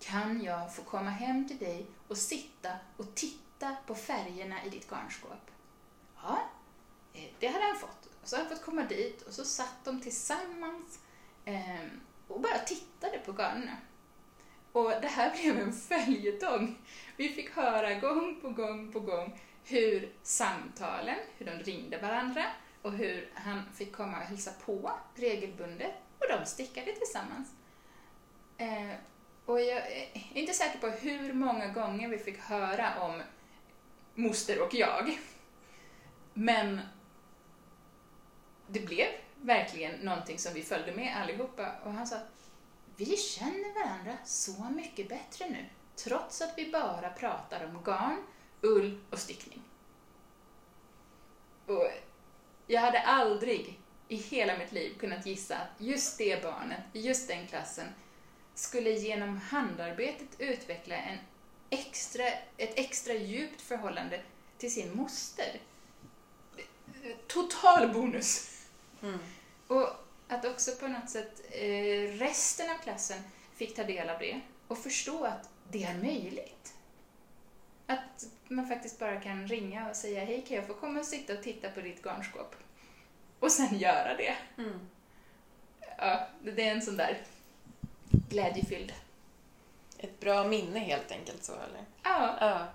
kan 0.00 0.42
jag 0.42 0.74
få 0.74 0.82
komma 0.82 1.10
hem 1.10 1.48
till 1.48 1.58
dig 1.58 1.86
och 2.08 2.16
sitta 2.16 2.72
och 2.96 3.14
titta 3.14 3.76
på 3.86 3.94
färgerna 3.94 4.64
i 4.64 4.68
ditt 4.68 4.90
garnskåp? 4.90 5.50
Ja, 6.22 6.38
eh, 7.12 7.30
det 7.38 7.46
hade 7.46 7.64
han 7.64 7.76
fått. 7.76 8.06
Och 8.22 8.28
så 8.28 8.36
hade 8.36 8.48
han 8.48 8.56
fått 8.56 8.64
komma 8.64 8.84
dit 8.84 9.22
och 9.22 9.32
så 9.32 9.44
satt 9.44 9.84
de 9.84 10.00
tillsammans 10.00 10.98
eh, 11.44 11.86
och 12.28 12.40
bara 12.40 12.58
tittade 12.58 13.18
på 13.18 13.32
garnen. 13.32 13.76
Och 14.72 14.90
det 14.90 15.08
här 15.08 15.36
blev 15.42 15.58
en 15.58 15.72
följetong. 15.72 16.78
Vi 17.16 17.28
fick 17.28 17.50
höra 17.50 17.94
gång 17.94 18.40
på 18.40 18.50
gång 18.50 18.92
på 18.92 19.00
gång 19.00 19.40
hur 19.64 20.12
samtalen, 20.22 21.18
hur 21.38 21.46
de 21.46 21.52
ringde 21.52 21.98
varandra 21.98 22.44
och 22.82 22.92
hur 22.92 23.30
han 23.34 23.62
fick 23.74 23.92
komma 23.92 24.18
och 24.18 24.24
hälsa 24.24 24.50
på 24.64 24.90
regelbundet 25.14 25.92
och 26.18 26.26
de 26.28 26.46
stickade 26.46 26.92
tillsammans. 26.92 27.48
Eh, 28.58 28.94
och 29.44 29.60
jag 29.60 29.92
är 29.92 30.08
inte 30.34 30.52
säker 30.52 30.78
på 30.78 30.86
hur 30.86 31.32
många 31.32 31.68
gånger 31.68 32.08
vi 32.08 32.18
fick 32.18 32.40
höra 32.40 33.00
om 33.00 33.22
moster 34.14 34.62
och 34.62 34.74
jag. 34.74 35.18
Men 36.34 36.80
det 38.66 38.80
blev 38.80 39.06
verkligen 39.34 39.94
någonting 39.94 40.38
som 40.38 40.54
vi 40.54 40.62
följde 40.62 40.92
med 40.92 41.16
allihopa 41.16 41.72
och 41.84 41.92
han 41.92 42.06
sa 42.06 42.16
vi 42.96 43.16
känner 43.16 43.74
varandra 43.74 44.16
så 44.24 44.64
mycket 44.64 45.08
bättre 45.08 45.48
nu, 45.48 45.66
trots 45.96 46.42
att 46.42 46.52
vi 46.56 46.70
bara 46.70 47.10
pratar 47.10 47.64
om 47.64 47.82
garn, 47.84 48.22
ull 48.60 49.00
och 49.10 49.18
stickning. 49.18 49.62
Och 51.66 51.90
jag 52.66 52.80
hade 52.80 53.00
aldrig 53.00 53.80
i 54.08 54.16
hela 54.16 54.58
mitt 54.58 54.72
liv 54.72 54.94
kunnat 54.98 55.26
gissa 55.26 55.56
att 55.56 55.68
just 55.78 56.18
det 56.18 56.42
barnet, 56.42 56.80
i 56.92 57.00
just 57.00 57.28
den 57.28 57.46
klassen, 57.46 57.86
skulle 58.54 58.90
genom 58.90 59.36
handarbetet 59.36 60.28
utveckla 60.38 60.96
en 60.96 61.18
extra, 61.70 62.26
ett 62.56 62.78
extra 62.78 63.14
djupt 63.14 63.60
förhållande 63.60 64.20
till 64.58 64.74
sin 64.74 64.96
moster. 64.96 65.60
Total 67.26 67.92
bonus! 67.92 68.60
Mm. 69.02 69.18
Och 69.66 69.88
att 70.28 70.44
också 70.44 70.70
på 70.72 70.88
något 70.88 71.10
sätt 71.10 71.40
eh, 71.50 72.18
resten 72.18 72.70
av 72.70 72.74
klassen 72.74 73.22
fick 73.54 73.76
ta 73.76 73.84
del 73.84 74.10
av 74.10 74.18
det 74.18 74.40
och 74.68 74.78
förstå 74.78 75.24
att 75.24 75.48
det 75.70 75.84
är 75.84 75.98
möjligt. 75.98 76.74
Att 77.90 78.26
man 78.48 78.68
faktiskt 78.68 78.98
bara 78.98 79.20
kan 79.20 79.48
ringa 79.48 79.90
och 79.90 79.96
säga 79.96 80.24
hej, 80.24 80.44
kan 80.48 80.56
jag 80.56 80.66
få 80.66 80.74
komma 80.74 81.00
och 81.00 81.06
sitta 81.06 81.32
och 81.32 81.42
titta 81.42 81.70
på 81.70 81.80
ditt 81.80 82.02
garnskåp? 82.02 82.54
Och 83.40 83.52
sen 83.52 83.78
göra 83.78 84.16
det. 84.16 84.36
Mm. 84.58 84.88
Ja, 85.98 86.26
det 86.42 86.68
är 86.68 86.72
en 86.72 86.82
sån 86.82 86.96
där 86.96 87.22
glädjefylld. 88.10 88.92
Ett 89.98 90.20
bra 90.20 90.44
minne 90.44 90.78
helt 90.78 91.12
enkelt 91.12 91.44
så, 91.44 91.52
eller? 91.52 91.84
Ja, 92.02 92.36
Ja. 92.40 92.66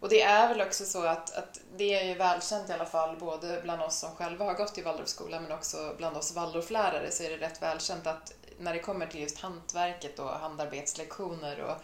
Och 0.00 0.10
det 0.10 0.22
är 0.22 0.48
väl 0.48 0.60
också 0.60 0.84
så 0.84 1.04
att, 1.06 1.34
att 1.34 1.60
det 1.76 1.94
är 1.94 2.04
ju 2.04 2.14
välkänt 2.14 2.70
i 2.70 2.72
alla 2.72 2.86
fall, 2.86 3.16
både 3.16 3.60
bland 3.62 3.82
oss 3.82 3.98
som 3.98 4.10
själva 4.10 4.44
har 4.44 4.54
gått 4.54 4.78
i 4.78 4.82
Waldorfskola 4.82 5.40
men 5.40 5.52
också 5.52 5.94
bland 5.96 6.16
oss 6.16 6.34
Waldorflärare 6.34 7.10
så 7.10 7.22
är 7.22 7.30
det 7.30 7.36
rätt 7.36 7.62
välkänt 7.62 8.06
att 8.06 8.32
när 8.58 8.74
det 8.74 8.78
kommer 8.78 9.06
till 9.06 9.20
just 9.20 9.38
hantverket 9.38 10.18
och 10.18 10.28
handarbetslektioner 10.28 11.60
och 11.60 11.76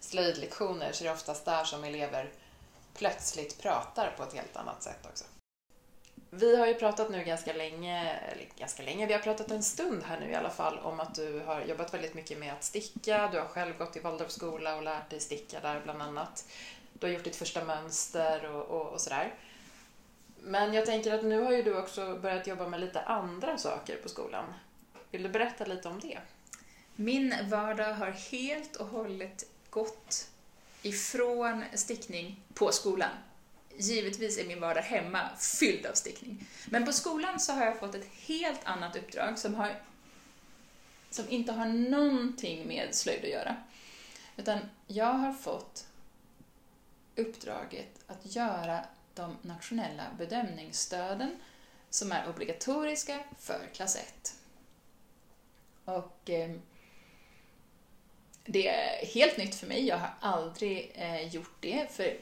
slöjdlektioner 0.00 0.92
så 0.92 1.04
är 1.04 1.08
det 1.08 1.14
oftast 1.14 1.44
där 1.44 1.64
som 1.64 1.84
elever 1.84 2.30
plötsligt 2.94 3.62
pratar 3.62 4.14
på 4.16 4.22
ett 4.22 4.32
helt 4.32 4.56
annat 4.56 4.82
sätt 4.82 5.06
också. 5.06 5.24
Vi 6.30 6.56
har 6.56 6.66
ju 6.66 6.74
pratat 6.74 7.10
nu 7.10 7.24
ganska 7.24 7.52
länge, 7.52 8.14
eller 8.14 8.46
ganska 8.58 8.82
länge, 8.82 9.06
vi 9.06 9.12
har 9.12 9.20
pratat 9.20 9.50
en 9.50 9.62
stund 9.62 10.02
här 10.02 10.20
nu 10.20 10.30
i 10.30 10.34
alla 10.34 10.50
fall 10.50 10.78
om 10.78 11.00
att 11.00 11.14
du 11.14 11.40
har 11.40 11.64
jobbat 11.64 11.94
väldigt 11.94 12.14
mycket 12.14 12.38
med 12.38 12.52
att 12.52 12.64
sticka, 12.64 13.28
du 13.32 13.38
har 13.38 13.46
själv 13.46 13.78
gått 13.78 13.96
i 13.96 14.00
Waldorfskola 14.00 14.76
och 14.76 14.82
lärt 14.82 15.10
dig 15.10 15.20
sticka 15.20 15.60
där 15.60 15.80
bland 15.80 16.02
annat. 16.02 16.48
Du 16.92 17.06
har 17.06 17.14
gjort 17.14 17.24
ditt 17.24 17.36
första 17.36 17.64
mönster 17.64 18.54
och, 18.54 18.64
och, 18.64 18.92
och 18.92 19.00
sådär. 19.00 19.34
Men 20.40 20.74
jag 20.74 20.86
tänker 20.86 21.14
att 21.14 21.24
nu 21.24 21.40
har 21.40 21.52
ju 21.52 21.62
du 21.62 21.78
också 21.78 22.18
börjat 22.18 22.46
jobba 22.46 22.68
med 22.68 22.80
lite 22.80 23.00
andra 23.00 23.58
saker 23.58 23.96
på 23.96 24.08
skolan. 24.08 24.44
Vill 25.10 25.22
du 25.22 25.28
berätta 25.28 25.64
lite 25.64 25.88
om 25.88 26.00
det? 26.00 26.18
min 27.00 27.34
vardag 27.50 27.94
har 27.94 28.10
helt 28.10 28.76
och 28.76 28.86
hållet 28.86 29.44
gått 29.70 30.30
ifrån 30.82 31.64
stickning 31.74 32.40
på 32.54 32.72
skolan. 32.72 33.10
Givetvis 33.76 34.38
är 34.38 34.44
min 34.44 34.60
vardag 34.60 34.82
hemma 34.82 35.28
fylld 35.38 35.86
av 35.86 35.94
stickning. 35.94 36.46
Men 36.66 36.84
på 36.84 36.92
skolan 36.92 37.40
så 37.40 37.52
har 37.52 37.64
jag 37.64 37.78
fått 37.78 37.94
ett 37.94 38.08
helt 38.26 38.64
annat 38.64 38.96
uppdrag 38.96 39.38
som, 39.38 39.54
har, 39.54 39.82
som 41.10 41.24
inte 41.28 41.52
har 41.52 41.66
någonting 41.66 42.68
med 42.68 42.94
slöjd 42.94 43.24
att 43.24 43.30
göra. 43.30 43.56
Utan 44.36 44.58
jag 44.86 45.12
har 45.12 45.32
fått 45.32 45.86
uppdraget 47.16 48.00
att 48.06 48.36
göra 48.36 48.84
de 49.14 49.36
nationella 49.42 50.04
bedömningsstöden 50.18 51.36
som 51.90 52.12
är 52.12 52.28
obligatoriska 52.28 53.24
för 53.38 53.68
klass 53.74 53.96
1. 53.96 54.34
Och 55.84 56.30
eh, 56.30 56.50
det 58.50 58.68
är 58.68 59.06
helt 59.06 59.36
nytt 59.36 59.54
för 59.54 59.66
mig. 59.66 59.86
Jag 59.86 59.98
har 59.98 60.10
aldrig 60.20 60.92
eh, 60.94 61.34
gjort 61.34 61.56
det. 61.60 61.86
För 61.90 62.16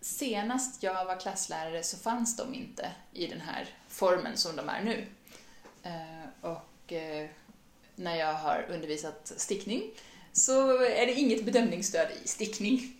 senast 0.00 0.82
jag 0.82 1.04
var 1.04 1.20
klasslärare 1.20 1.82
så 1.82 1.96
fanns 1.96 2.36
de 2.36 2.54
inte 2.54 2.92
i 3.12 3.26
den 3.26 3.40
här 3.40 3.68
formen 3.88 4.36
som 4.36 4.56
de 4.56 4.68
är 4.68 4.82
nu. 4.82 5.06
Eh, 5.82 6.50
och 6.50 6.92
eh, 6.92 7.28
när 7.94 8.16
jag 8.16 8.34
har 8.34 8.66
undervisat 8.70 9.32
stickning 9.36 9.82
så 10.32 10.82
är 10.84 11.06
det 11.06 11.12
inget 11.12 11.44
bedömningsstöd 11.44 12.08
i 12.24 12.28
stickning. 12.28 12.96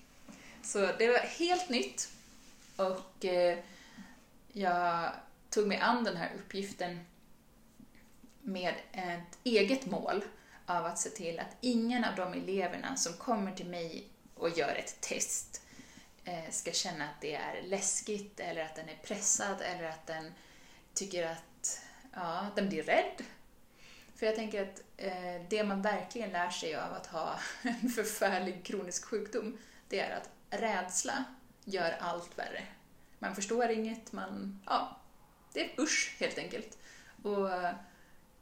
Så 0.63 0.79
det 0.79 1.09
var 1.09 1.19
helt 1.19 1.69
nytt. 1.69 2.09
Och 2.77 3.25
eh, 3.25 3.59
jag 4.53 5.11
tog 5.51 5.67
mig 5.67 5.79
an 5.79 6.05
den 6.05 6.17
här 6.17 6.31
uppgiften 6.35 7.01
med 8.41 8.75
ett 8.93 9.39
eget 9.45 9.87
mål 9.87 10.25
av 10.71 10.87
att 10.87 10.99
se 10.99 11.11
till 11.11 11.41
att 11.41 11.57
ingen 11.61 12.05
av 12.05 12.17
de 12.17 12.33
eleverna 12.33 12.97
som 12.97 13.13
kommer 13.13 13.53
till 13.53 13.69
mig 13.69 14.09
och 14.35 14.59
gör 14.59 14.75
ett 14.75 15.01
test 15.01 15.63
eh, 16.25 16.51
ska 16.51 16.73
känna 16.73 17.05
att 17.05 17.21
det 17.21 17.35
är 17.35 17.63
läskigt 17.63 18.41
eller 18.41 18.65
att 18.65 18.77
den 18.77 18.89
är 18.89 18.99
pressad 19.03 19.57
eller 19.61 19.85
att 19.85 20.07
den 20.07 20.33
tycker 20.95 21.27
att 21.27 21.81
ja, 22.15 22.47
den 22.57 22.69
blir 22.69 22.83
rädd. 22.83 23.25
För 24.15 24.27
jag 24.27 24.35
tänker 24.35 24.63
att 24.63 24.83
eh, 24.97 25.43
det 25.49 25.65
man 25.65 25.83
verkligen 25.83 26.31
lär 26.31 26.51
sig 26.51 26.75
av 26.75 26.93
att 26.93 27.07
ha 27.07 27.39
en 27.63 27.91
förfärlig 27.91 28.65
kronisk 28.65 29.05
sjukdom, 29.05 29.59
det 29.89 30.01
är 30.01 30.17
att 30.17 30.31
rädsla 30.61 31.25
gör 31.65 31.97
allt 32.01 32.39
värre. 32.39 32.63
Man 33.19 33.35
förstår 33.35 33.71
inget, 33.71 34.13
man, 34.13 34.61
ja, 34.67 35.01
det 35.53 35.65
är 35.65 35.81
usch 35.81 36.17
helt 36.19 36.39
enkelt. 36.39 36.79
Och 37.23 37.49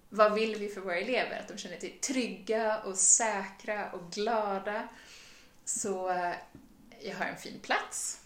vad 0.09 0.35
vill 0.35 0.57
vi 0.57 0.69
för 0.69 0.81
våra 0.81 0.97
elever? 0.97 1.41
Att 1.41 1.49
de 1.49 1.59
känner 1.59 1.79
sig 1.81 1.91
trygga 1.91 2.79
och 2.79 2.97
säkra 2.97 3.91
och 3.93 4.11
glada. 4.13 4.89
Så 5.65 6.11
eh, 6.11 6.33
jag 7.01 7.17
har 7.17 7.25
en 7.27 7.37
fin 7.37 7.61
plats. 7.63 8.21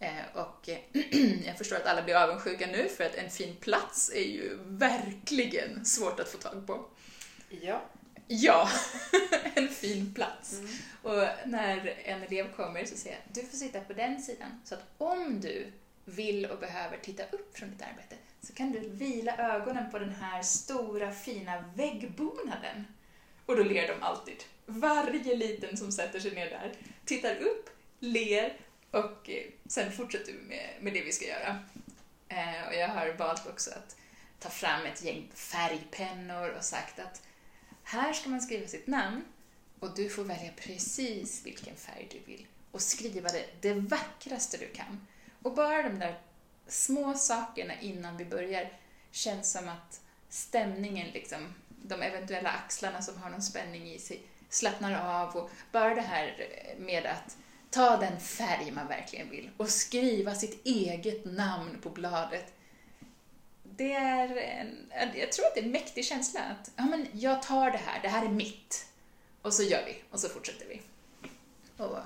Eh, 0.00 0.36
Och 0.36 0.68
jag 1.46 1.58
förstår 1.58 1.76
att 1.76 1.86
alla 1.86 2.02
blir 2.02 2.14
avundsjuka 2.16 2.66
nu 2.66 2.88
för 2.88 3.04
att 3.04 3.14
en 3.14 3.30
fin 3.30 3.56
plats 3.56 4.10
är 4.14 4.24
ju 4.24 4.58
verkligen 4.64 5.84
svårt 5.84 6.20
att 6.20 6.28
få 6.28 6.38
tag 6.38 6.66
på. 6.66 6.84
Ja. 7.48 7.82
Ja, 8.28 8.70
en 9.54 9.68
fin 9.68 10.14
plats. 10.14 10.60
Och 11.02 11.26
när 11.46 11.94
en 12.04 12.22
elev 12.22 12.52
kommer 12.56 12.84
så 12.84 12.96
säger 12.96 13.16
jag, 13.16 13.42
du 13.42 13.50
får 13.50 13.56
sitta 13.56 13.80
på 13.80 13.92
den 13.92 14.22
sidan. 14.22 14.60
Så 14.64 14.74
att 14.74 14.82
om 14.98 15.40
du 15.40 15.72
vill 16.04 16.46
och 16.46 16.58
behöver 16.58 16.96
titta 16.96 17.22
upp 17.30 17.58
från 17.58 17.70
ditt 17.70 17.82
arbete 17.82 18.16
så 18.46 18.52
kan 18.52 18.72
du 18.72 18.88
vila 18.88 19.36
ögonen 19.36 19.90
på 19.90 19.98
den 19.98 20.12
här 20.12 20.42
stora 20.42 21.12
fina 21.12 21.64
väggbonaden. 21.74 22.86
Och 23.46 23.56
då 23.56 23.62
ler 23.62 23.88
de 23.88 24.02
alltid. 24.02 24.44
Varje 24.66 25.36
liten 25.36 25.76
som 25.76 25.92
sätter 25.92 26.20
sig 26.20 26.34
ner 26.34 26.50
där 26.50 26.72
tittar 27.04 27.36
upp, 27.36 27.70
ler 27.98 28.56
och 28.90 29.30
eh, 29.30 29.44
sen 29.66 29.92
fortsätter 29.92 30.32
vi 30.32 30.38
med, 30.38 30.70
med 30.80 30.92
det 30.92 31.02
vi 31.02 31.12
ska 31.12 31.26
göra. 31.26 31.58
Eh, 32.28 32.68
och 32.68 32.74
jag 32.74 32.88
har 32.88 33.12
valt 33.12 33.46
också 33.46 33.70
att 33.70 33.96
ta 34.38 34.48
fram 34.48 34.86
ett 34.86 35.02
gäng 35.02 35.30
färgpennor 35.34 36.48
och 36.48 36.64
sagt 36.64 36.98
att 36.98 37.22
här 37.82 38.12
ska 38.12 38.30
man 38.30 38.40
skriva 38.40 38.66
sitt 38.66 38.86
namn 38.86 39.24
och 39.80 39.94
du 39.94 40.08
får 40.08 40.24
välja 40.24 40.50
precis 40.56 41.46
vilken 41.46 41.76
färg 41.76 42.08
du 42.10 42.32
vill 42.32 42.46
och 42.70 42.82
skriva 42.82 43.28
det, 43.28 43.46
det 43.60 43.74
vackraste 43.74 44.56
du 44.56 44.68
kan. 44.68 45.06
Och 45.42 45.54
bara 45.54 45.82
de 45.82 45.98
där 45.98 46.18
små 46.72 47.14
sakerna 47.14 47.80
innan 47.80 48.16
vi 48.16 48.24
börjar 48.24 48.72
känns 49.10 49.52
som 49.52 49.68
att 49.68 50.00
stämningen, 50.28 51.08
liksom, 51.10 51.54
de 51.68 52.02
eventuella 52.02 52.50
axlarna 52.50 53.02
som 53.02 53.22
har 53.22 53.30
någon 53.30 53.42
spänning 53.42 53.90
i 53.90 53.98
sig, 53.98 54.22
slappnar 54.48 55.22
av 55.22 55.36
och 55.36 55.50
bara 55.72 55.94
det 55.94 56.00
här 56.00 56.48
med 56.78 57.06
att 57.06 57.36
ta 57.70 57.96
den 57.96 58.20
färg 58.20 58.70
man 58.70 58.88
verkligen 58.88 59.30
vill 59.30 59.50
och 59.56 59.68
skriva 59.68 60.34
sitt 60.34 60.66
eget 60.66 61.24
namn 61.24 61.78
på 61.82 61.90
bladet. 61.90 62.54
Det 63.62 63.92
är 63.92 64.36
en, 64.36 64.88
jag 65.14 65.32
tror 65.32 65.46
att 65.46 65.54
det 65.54 65.60
är 65.60 65.64
en 65.64 65.70
mäktig 65.70 66.04
känsla 66.04 66.40
att 66.40 66.70
ja, 66.76 66.84
men 66.84 67.06
jag 67.12 67.42
tar 67.42 67.70
det 67.70 67.80
här, 67.86 68.02
det 68.02 68.08
här 68.08 68.24
är 68.24 68.30
mitt. 68.30 68.86
Och 69.42 69.54
så 69.54 69.62
gör 69.62 69.84
vi, 69.86 70.02
och 70.10 70.20
så 70.20 70.28
fortsätter 70.28 70.66
vi. 70.66 70.82
Och 71.76 71.98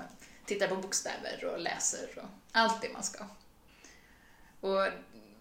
tittar 0.45 0.67
på 0.67 0.75
bokstäver 0.75 1.45
och 1.45 1.59
läser 1.59 2.19
och 2.19 2.29
allt 2.51 2.81
det 2.81 2.93
man 2.93 3.03
ska. 3.03 3.25
Och 4.61 4.87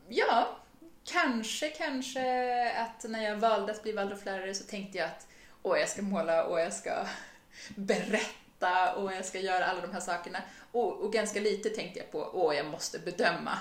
ja, 0.08 0.56
kanske, 1.04 1.68
kanske 1.68 2.72
att 2.72 3.04
när 3.10 3.24
jag 3.24 3.36
valde 3.36 3.72
att 3.72 3.82
bli 3.82 3.92
Waldorflärare 3.92 4.54
så 4.54 4.64
tänkte 4.64 4.98
jag 4.98 5.06
att 5.06 5.26
åh, 5.62 5.78
jag 5.78 5.88
ska 5.88 6.02
måla 6.02 6.44
och 6.44 6.60
jag 6.60 6.72
ska 6.72 7.06
berätta 7.74 8.94
och 8.94 9.12
jag 9.12 9.24
ska 9.24 9.40
göra 9.40 9.64
alla 9.64 9.80
de 9.80 9.92
här 9.92 10.00
sakerna. 10.00 10.42
Och, 10.72 10.92
och 10.92 11.12
ganska 11.12 11.40
lite 11.40 11.70
tänkte 11.70 11.98
jag 11.98 12.10
på, 12.10 12.30
åh, 12.32 12.56
jag 12.56 12.66
måste 12.66 12.98
bedöma 12.98 13.58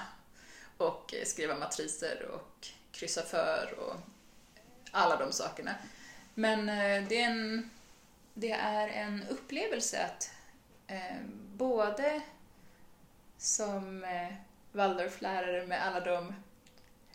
och 0.77 1.13
skriva 1.25 1.55
matriser 1.55 2.25
och 2.25 2.67
kryssa 2.91 3.21
för 3.21 3.75
och 3.79 3.95
alla 4.91 5.15
de 5.15 5.31
sakerna. 5.31 5.75
Men 6.33 6.69
eh, 6.69 7.07
det 7.09 7.21
är 7.21 7.29
en, 7.29 7.69
det 8.33 8.51
är 8.51 8.87
en 8.87 9.23
upplevelse 9.29 10.05
att 10.05 10.31
eh, 10.87 11.21
både 11.53 12.21
som 13.37 14.03
eh, 14.03 14.33
Waldorflärare 14.75 15.67
med 15.67 15.88
alla 15.88 15.99
de 15.99 16.33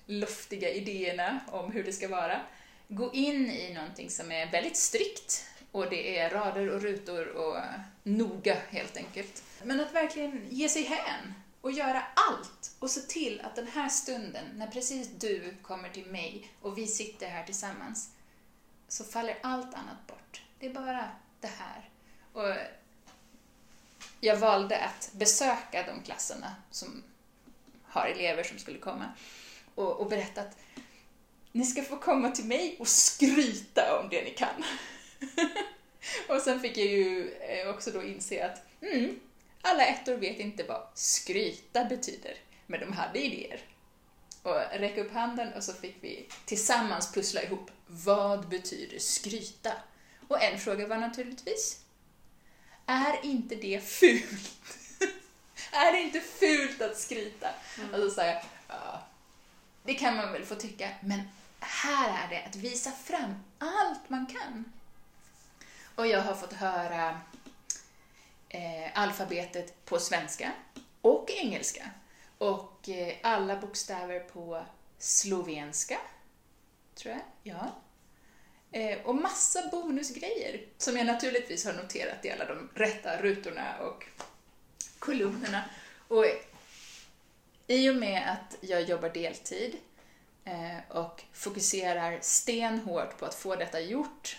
luftiga 0.07 0.71
idéerna 0.71 1.41
om 1.49 1.73
hur 1.73 1.85
det 1.85 1.93
ska 1.93 2.09
vara, 2.09 2.41
gå 2.89 3.13
in 3.13 3.51
i 3.51 3.75
någonting 3.75 4.11
som 4.11 4.33
är 4.33 4.51
väldigt 4.51 4.77
strikt 4.77 5.47
och 5.73 5.91
det 5.91 6.19
är 6.19 6.31
rader 6.31 6.71
och 6.71 6.83
rutor 6.83 7.27
och 7.29 7.57
noga 8.03 8.57
helt 8.69 8.97
enkelt. 8.97 9.43
Men 9.65 9.81
att 9.81 9.93
verkligen 9.93 10.47
ge 10.51 10.69
sig 10.69 10.83
hän 10.83 11.35
och 11.61 11.73
göra 11.73 12.03
allt 12.15 12.77
och 12.79 12.91
se 12.91 13.01
till 13.01 13.41
att 13.41 13.57
den 13.57 13.67
här 13.67 13.89
stunden, 13.89 14.45
när 14.55 14.67
precis 14.67 15.09
du 15.09 15.57
kommer 15.63 15.89
till 15.89 16.07
mig 16.07 16.53
och 16.61 16.79
vi 16.79 16.87
sitter 16.87 17.29
här 17.29 17.45
tillsammans, 17.45 18.11
så 18.89 19.05
faller 19.05 19.39
allt 19.43 19.75
annat 19.75 20.07
bort. 20.07 20.43
det 20.59 20.67
är 20.67 20.75
bara 20.75 21.11
det 21.41 21.51
här. 21.59 21.89
Och 22.33 22.57
jag 24.21 24.37
valde 24.37 24.79
att 24.79 25.11
besöka 25.13 25.83
de 25.87 26.03
klasserna 26.03 26.55
som 26.71 27.03
har 27.91 28.07
elever 28.07 28.43
som 28.43 28.59
skulle 28.59 28.79
komma 28.79 29.13
och, 29.75 30.01
och 30.01 30.09
berätta 30.09 30.41
att 30.41 30.59
ni 31.53 31.65
ska 31.65 31.83
få 31.83 31.97
komma 31.97 32.31
till 32.31 32.45
mig 32.45 32.77
och 32.79 32.89
skryta 32.89 34.01
om 34.01 34.09
det 34.09 34.23
ni 34.23 34.31
kan. 34.31 34.65
och 36.29 36.41
sen 36.43 36.61
fick 36.61 36.77
jag 36.77 36.87
ju 36.87 37.33
eh, 37.33 37.69
också 37.69 37.91
då 37.91 38.03
inse 38.03 38.47
att 38.47 38.83
mm, 38.83 39.21
alla 39.63 39.87
ettor 39.87 40.17
vet 40.17 40.39
inte 40.39 40.65
vad 40.65 40.89
skryta 40.95 41.85
betyder, 41.85 42.35
men 42.67 42.81
de 42.81 42.93
hade 42.93 43.19
idéer. 43.19 43.61
Och 44.43 44.57
räcka 44.73 45.01
upp 45.01 45.13
handen 45.13 45.53
och 45.53 45.65
så 45.65 45.73
fick 45.73 45.97
vi 46.01 46.29
tillsammans 46.45 47.13
pussla 47.13 47.43
ihop 47.43 47.71
vad 47.87 48.49
betyder 48.49 48.99
skryta? 48.99 49.73
Och 50.29 50.43
en 50.43 50.59
fråga 50.59 50.87
var 50.87 50.97
naturligtvis, 50.97 51.81
är 52.87 53.25
inte 53.25 53.55
det 53.55 53.85
fult? 53.85 54.80
Är 55.73 55.93
det 55.93 56.01
inte 56.01 56.21
fult 56.21 56.83
att 56.83 56.99
skryta? 56.99 57.49
Mm. 57.79 58.03
Och 58.03 58.13
så 58.13 58.21
ja, 58.69 59.03
det 59.83 59.95
kan 59.95 60.17
man 60.17 60.33
väl 60.33 60.45
få 60.45 60.55
tycka, 60.55 60.89
men 61.01 61.23
här 61.61 62.25
är 62.25 62.29
det 62.29 62.45
att 62.45 62.57
visa 62.57 62.91
fram 62.91 63.35
allt 63.59 64.09
man 64.09 64.27
kan. 64.27 64.73
Och 65.95 66.07
jag 66.07 66.23
har 66.23 66.35
fått 66.35 66.53
höra 66.53 67.21
eh, 68.49 68.91
alfabetet 68.95 69.85
på 69.85 69.99
svenska 69.99 70.53
och 71.01 71.31
engelska. 71.31 71.91
Och 72.39 72.89
eh, 72.89 73.17
alla 73.23 73.57
bokstäver 73.57 74.21
på 74.21 74.65
slovenska, 74.99 75.99
tror 76.95 77.15
jag. 77.15 77.23
Ja. 77.43 77.75
Eh, 78.73 78.99
och 79.07 79.15
massa 79.15 79.69
bonusgrejer 79.71 80.65
som 80.79 80.97
jag 80.97 81.07
naturligtvis 81.07 81.65
har 81.65 81.73
noterat 81.73 82.25
i 82.25 82.31
alla 82.31 82.45
de 82.45 82.71
rätta 82.75 83.23
rutorna 83.23 83.79
och 83.81 84.05
kolumnerna. 85.01 85.63
Och 86.09 86.25
i 87.67 87.91
och 87.91 87.97
med 87.97 88.33
att 88.33 88.57
jag 88.61 88.83
jobbar 88.83 89.09
deltid 89.09 89.77
eh, 90.45 90.97
och 90.97 91.23
fokuserar 91.33 92.19
stenhårt 92.21 93.19
på 93.19 93.27
att 93.27 93.35
få 93.35 93.57
detta 93.57 93.81
gjort 93.81 94.37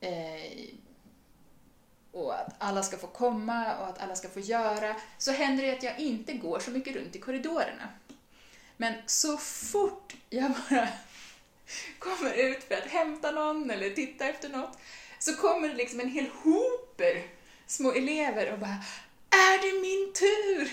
eh, 0.00 0.68
och 2.12 2.34
att 2.34 2.54
alla 2.58 2.82
ska 2.82 2.98
få 2.98 3.06
komma 3.06 3.76
och 3.76 3.86
att 3.88 3.98
alla 3.98 4.16
ska 4.16 4.28
få 4.28 4.40
göra, 4.40 4.96
så 5.18 5.32
händer 5.32 5.64
det 5.64 5.72
att 5.72 5.82
jag 5.82 5.98
inte 5.98 6.32
går 6.32 6.58
så 6.58 6.70
mycket 6.70 6.96
runt 6.96 7.16
i 7.16 7.18
korridorerna. 7.18 7.88
Men 8.76 8.94
så 9.06 9.36
fort 9.36 10.14
jag 10.30 10.52
bara 10.70 10.88
kommer 11.98 12.32
ut 12.32 12.64
för 12.64 12.74
att 12.74 12.86
hämta 12.86 13.30
någon 13.30 13.70
eller 13.70 13.90
titta 13.90 14.28
efter 14.28 14.48
något, 14.48 14.78
så 15.18 15.36
kommer 15.36 15.68
det 15.68 15.74
liksom 15.74 16.00
en 16.00 16.10
hel 16.10 16.26
hoper 16.42 17.22
små 17.66 17.92
elever 17.92 18.52
och 18.52 18.58
bara 18.58 18.84
är 19.30 19.62
det 19.62 19.80
min 19.80 20.12
tur? 20.12 20.72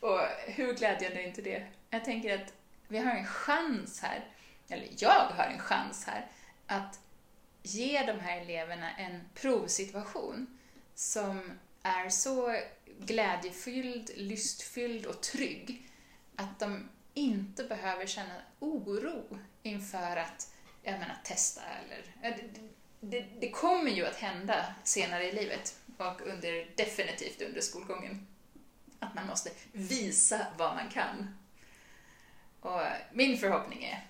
Och 0.00 0.20
hur 0.46 0.74
glädjande 0.74 1.22
är 1.22 1.26
inte 1.26 1.42
det? 1.42 1.66
Jag 1.90 2.04
tänker 2.04 2.42
att 2.42 2.52
vi 2.88 2.98
har 2.98 3.12
en 3.12 3.26
chans 3.26 4.00
här, 4.00 4.24
eller 4.68 4.88
jag 4.98 5.26
har 5.26 5.44
en 5.44 5.58
chans 5.58 6.04
här, 6.06 6.26
att 6.66 7.00
ge 7.62 8.02
de 8.06 8.20
här 8.20 8.40
eleverna 8.40 8.96
en 8.96 9.20
provsituation 9.34 10.58
som 10.94 11.58
är 11.82 12.08
så 12.08 12.56
glädjefylld, 12.98 14.10
lystfylld 14.16 15.06
och 15.06 15.20
trygg 15.20 15.88
att 16.36 16.58
de 16.58 16.88
inte 17.14 17.64
behöver 17.64 18.06
känna 18.06 18.34
oro 18.58 19.38
inför 19.62 20.16
att 20.16 20.54
jag 20.82 20.92
menar, 20.92 21.16
testa 21.24 21.60
eller... 21.62 22.32
Det, 22.34 22.44
det, 23.00 23.26
det 23.40 23.50
kommer 23.50 23.90
ju 23.90 24.06
att 24.06 24.16
hända 24.16 24.74
senare 24.84 25.24
i 25.24 25.32
livet 25.32 25.76
och 25.96 26.20
under, 26.20 26.76
definitivt 26.76 27.42
under 27.42 27.60
skolgången. 27.60 28.26
Att 28.98 29.14
man 29.14 29.26
måste 29.26 29.50
visa 29.72 30.46
vad 30.56 30.74
man 30.74 30.88
kan. 30.88 31.36
Och 32.60 32.80
min 33.12 33.38
förhoppning 33.38 33.84
är 33.84 34.06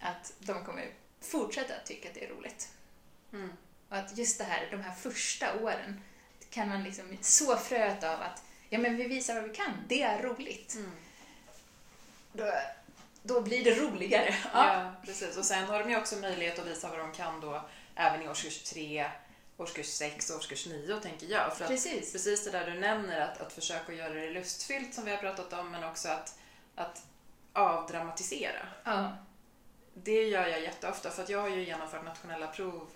att 0.00 0.32
de 0.38 0.64
kommer 0.64 0.90
fortsätta 1.20 1.74
tycka 1.84 2.08
att 2.08 2.14
det 2.14 2.24
är 2.24 2.28
roligt. 2.28 2.72
Mm. 3.32 3.52
Och 3.88 3.96
att 3.96 4.18
just 4.18 4.38
det 4.38 4.44
här, 4.44 4.68
de 4.70 4.80
här 4.80 4.94
första 4.94 5.60
åren 5.60 6.00
kan 6.50 6.68
man 6.68 6.84
liksom 6.84 7.16
så 7.20 7.56
fröet 7.56 8.04
av 8.04 8.22
att 8.22 8.42
ja, 8.68 8.78
men 8.78 8.96
vi 8.96 9.04
visar 9.04 9.34
vad 9.34 9.44
vi 9.44 9.56
kan, 9.56 9.72
det 9.88 10.02
är 10.02 10.22
roligt. 10.22 10.74
Mm. 10.74 10.90
Då, 12.32 12.52
då 13.22 13.40
blir 13.40 13.64
det 13.64 13.74
roligare. 13.74 14.34
Ja. 14.52 14.74
ja. 14.74 14.92
precis. 15.04 15.36
Och 15.36 15.44
sen 15.44 15.64
har 15.64 15.80
de 15.80 15.90
ju 15.90 15.96
också 15.96 16.16
möjlighet 16.16 16.58
att 16.58 16.66
visa 16.66 16.88
vad 16.88 16.98
de 16.98 17.12
kan 17.12 17.40
då 17.40 17.68
även 17.94 18.22
i 18.22 18.28
årskurs 18.28 18.62
3, 18.62 19.10
årskurs 19.56 19.86
6 19.86 20.30
och 20.30 20.36
årskurs 20.36 20.66
9 20.66 21.00
tänker 21.00 21.26
jag. 21.26 21.56
För 21.56 21.66
precis. 21.66 22.12
precis 22.12 22.44
det 22.44 22.50
där 22.50 22.70
du 22.70 22.80
nämner, 22.80 23.20
att, 23.20 23.40
att 23.40 23.52
försöka 23.52 23.92
göra 23.92 24.14
det 24.14 24.30
lustfyllt 24.30 24.94
som 24.94 25.04
vi 25.04 25.10
har 25.10 25.18
pratat 25.18 25.52
om, 25.52 25.70
men 25.70 25.84
också 25.84 26.08
att, 26.08 26.38
att 26.74 27.02
avdramatisera. 27.52 28.66
Ja. 28.84 29.16
Det 29.94 30.24
gör 30.24 30.46
jag 30.46 30.62
jätteofta 30.62 31.10
för 31.10 31.22
att 31.22 31.28
jag 31.28 31.40
har 31.40 31.48
ju 31.48 31.64
genomfört 31.64 32.04
nationella 32.04 32.46
prov 32.46 32.90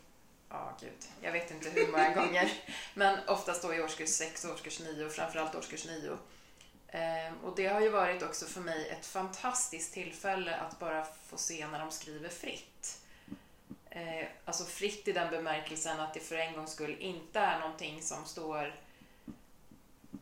ja 0.51 0.77
gud, 0.81 1.09
jag 1.21 1.33
vet 1.33 1.51
inte 1.51 1.71
hur 1.71 1.89
många 1.89 2.15
gånger. 2.15 2.53
Men 2.95 3.29
oftast 3.29 3.63
då 3.63 3.75
i 3.75 3.83
årskurs 3.83 4.09
6 4.09 4.45
och 4.45 4.51
årskurs 4.51 4.81
9 4.81 5.05
och 5.05 5.13
framförallt 5.13 5.55
årskurs 5.55 5.87
9. 5.87 6.19
Ehm, 6.89 7.39
och 7.45 7.57
det 7.57 7.67
har 7.67 7.81
ju 7.81 7.89
varit 7.89 8.23
också 8.23 8.47
för 8.47 8.61
mig 8.61 8.89
ett 8.89 9.07
fantastiskt 9.07 9.95
tillfälle 9.95 10.57
att 10.57 10.79
bara 10.79 11.07
få 11.27 11.37
se 11.37 11.67
när 11.67 11.79
de 11.79 11.91
skriver 11.91 12.29
fritt 12.29 13.00
eh, 13.91 14.27
alltså 14.45 14.65
fritt 14.65 15.09
i 15.09 15.13
den 15.13 15.31
bemärkelsen 15.31 16.01
att 16.01 16.15
det 16.15 16.21
för 16.21 16.37
en 16.37 16.55
gångs 16.55 16.73
skull 16.73 16.97
inte 17.01 17.41
är 17.41 17.61
någonting 17.61 18.03
som 18.03 18.25
står 18.25 18.75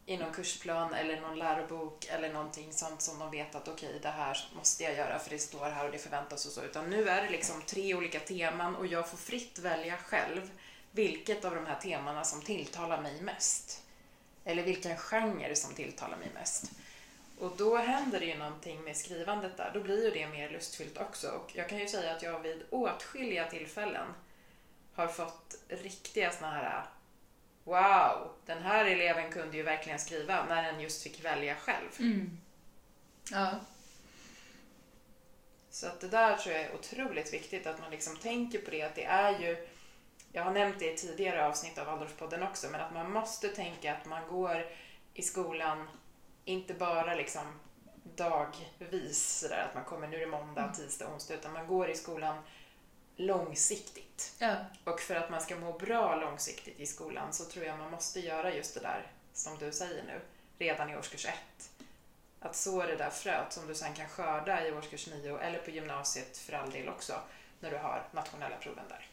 i 0.06 0.16
någon 0.16 0.32
kursplan 0.32 0.94
eller 0.94 1.20
någon 1.20 1.38
lärobok 1.38 2.06
eller 2.10 2.32
någonting 2.32 2.72
sånt 2.72 3.02
som 3.02 3.18
de 3.18 3.30
vet 3.30 3.54
att 3.54 3.68
okej, 3.68 3.88
okay, 3.88 4.00
det 4.00 4.08
här 4.08 4.48
måste 4.56 4.84
jag 4.84 4.94
göra 4.94 5.18
för 5.18 5.30
det 5.30 5.38
står 5.38 5.70
här 5.70 5.84
och 5.84 5.92
det 5.92 5.98
förväntas 5.98 6.46
och 6.46 6.52
så. 6.52 6.62
Utan 6.62 6.90
nu 6.90 7.08
är 7.08 7.22
det 7.22 7.30
liksom 7.30 7.62
tre 7.62 7.94
olika 7.94 8.20
teman 8.20 8.76
och 8.76 8.86
jag 8.86 9.10
får 9.10 9.16
fritt 9.16 9.58
välja 9.58 9.96
själv 9.96 10.50
vilket 10.90 11.44
av 11.44 11.54
de 11.54 11.66
här 11.66 11.80
temana 11.80 12.24
som 12.24 12.42
tilltalar 12.42 13.02
mig 13.02 13.22
mest. 13.22 13.82
Eller 14.44 14.62
vilken 14.62 14.96
genre 14.96 15.56
som 15.56 15.74
tilltalar 15.74 16.16
mig 16.16 16.30
mest. 16.34 16.70
Och 17.40 17.52
då 17.56 17.76
händer 17.76 18.20
det 18.20 18.26
ju 18.26 18.38
någonting 18.38 18.80
med 18.80 18.96
skrivandet 18.96 19.56
där. 19.56 19.70
Då 19.74 19.80
blir 19.80 20.04
ju 20.04 20.10
det 20.10 20.28
mer 20.28 20.50
lustfyllt 20.50 20.98
också. 20.98 21.28
Och 21.28 21.50
jag 21.54 21.68
kan 21.68 21.78
ju 21.78 21.88
säga 21.88 22.14
att 22.14 22.22
jag 22.22 22.40
vid 22.40 22.62
åtskilliga 22.70 23.50
tillfällen 23.50 24.06
har 24.94 25.08
fått 25.08 25.54
riktiga 25.68 26.30
såna 26.30 26.50
här 26.50 26.84
wow, 27.64 28.32
den 28.46 28.62
här 28.62 28.84
eleven 28.84 29.32
kunde 29.32 29.56
ju 29.56 29.62
verkligen 29.62 29.98
skriva 29.98 30.44
när 30.44 30.62
den 30.62 30.80
just 30.80 31.02
fick 31.02 31.24
välja 31.24 31.54
själv. 31.54 31.88
Mm. 31.98 32.38
Ja. 33.30 33.50
Så 35.70 35.86
att 35.86 36.00
det 36.00 36.08
där 36.08 36.36
tror 36.36 36.54
jag 36.54 36.64
är 36.64 36.74
otroligt 36.74 37.32
viktigt 37.32 37.66
att 37.66 37.80
man 37.80 37.90
liksom 37.90 38.16
tänker 38.16 38.58
på 38.58 38.70
det 38.70 38.82
att 38.82 38.94
det 38.94 39.04
är 39.04 39.38
ju 39.40 39.68
jag 40.32 40.44
har 40.44 40.52
nämnt 40.52 40.78
det 40.78 40.92
i 40.92 40.96
tidigare 40.96 41.46
avsnitt 41.46 41.78
av 41.78 41.86
Waldorfpodden 41.86 42.42
också, 42.42 42.68
men 42.70 42.80
att 42.80 42.94
man 42.94 43.12
måste 43.12 43.48
tänka 43.48 43.94
att 43.94 44.06
man 44.06 44.28
går 44.28 44.66
i 45.14 45.22
skolan 45.22 45.88
inte 46.48 46.74
bara 46.74 47.14
liksom 47.14 47.60
dagvis, 48.16 49.38
sådär 49.40 49.66
att 49.68 49.74
man 49.74 49.84
kommer 49.84 50.08
nu 50.08 50.16
är 50.16 50.20
det 50.20 50.26
måndag, 50.26 50.62
mm. 50.62 50.74
tisdag, 50.74 51.08
onsdag, 51.08 51.34
utan 51.34 51.52
man 51.52 51.66
går 51.66 51.90
i 51.90 51.96
skolan 51.96 52.42
långsiktigt. 53.16 54.34
Ja. 54.38 54.56
Och 54.84 55.00
för 55.00 55.14
att 55.14 55.30
man 55.30 55.40
ska 55.40 55.56
må 55.56 55.78
bra 55.78 56.16
långsiktigt 56.16 56.80
i 56.80 56.86
skolan 56.86 57.32
så 57.32 57.44
tror 57.44 57.64
jag 57.64 57.78
man 57.78 57.90
måste 57.90 58.20
göra 58.20 58.54
just 58.54 58.74
det 58.74 58.80
där 58.80 59.12
som 59.32 59.58
du 59.58 59.72
säger 59.72 60.04
nu, 60.04 60.20
redan 60.58 60.90
i 60.90 60.96
årskurs 60.96 61.26
ett. 61.26 61.70
Att 62.40 62.56
så 62.56 62.82
det 62.82 62.96
där 62.96 63.10
fröet 63.10 63.52
som 63.52 63.66
du 63.66 63.74
sen 63.74 63.94
kan 63.94 64.08
skörda 64.08 64.66
i 64.66 64.72
årskurs 64.72 65.06
nio 65.06 65.38
eller 65.38 65.58
på 65.58 65.70
gymnasiet 65.70 66.38
för 66.38 66.52
all 66.52 66.70
del 66.70 66.88
också, 66.88 67.20
när 67.60 67.70
du 67.70 67.76
har 67.76 68.08
nationella 68.12 68.56
proven 68.56 68.84
där. 68.88 69.08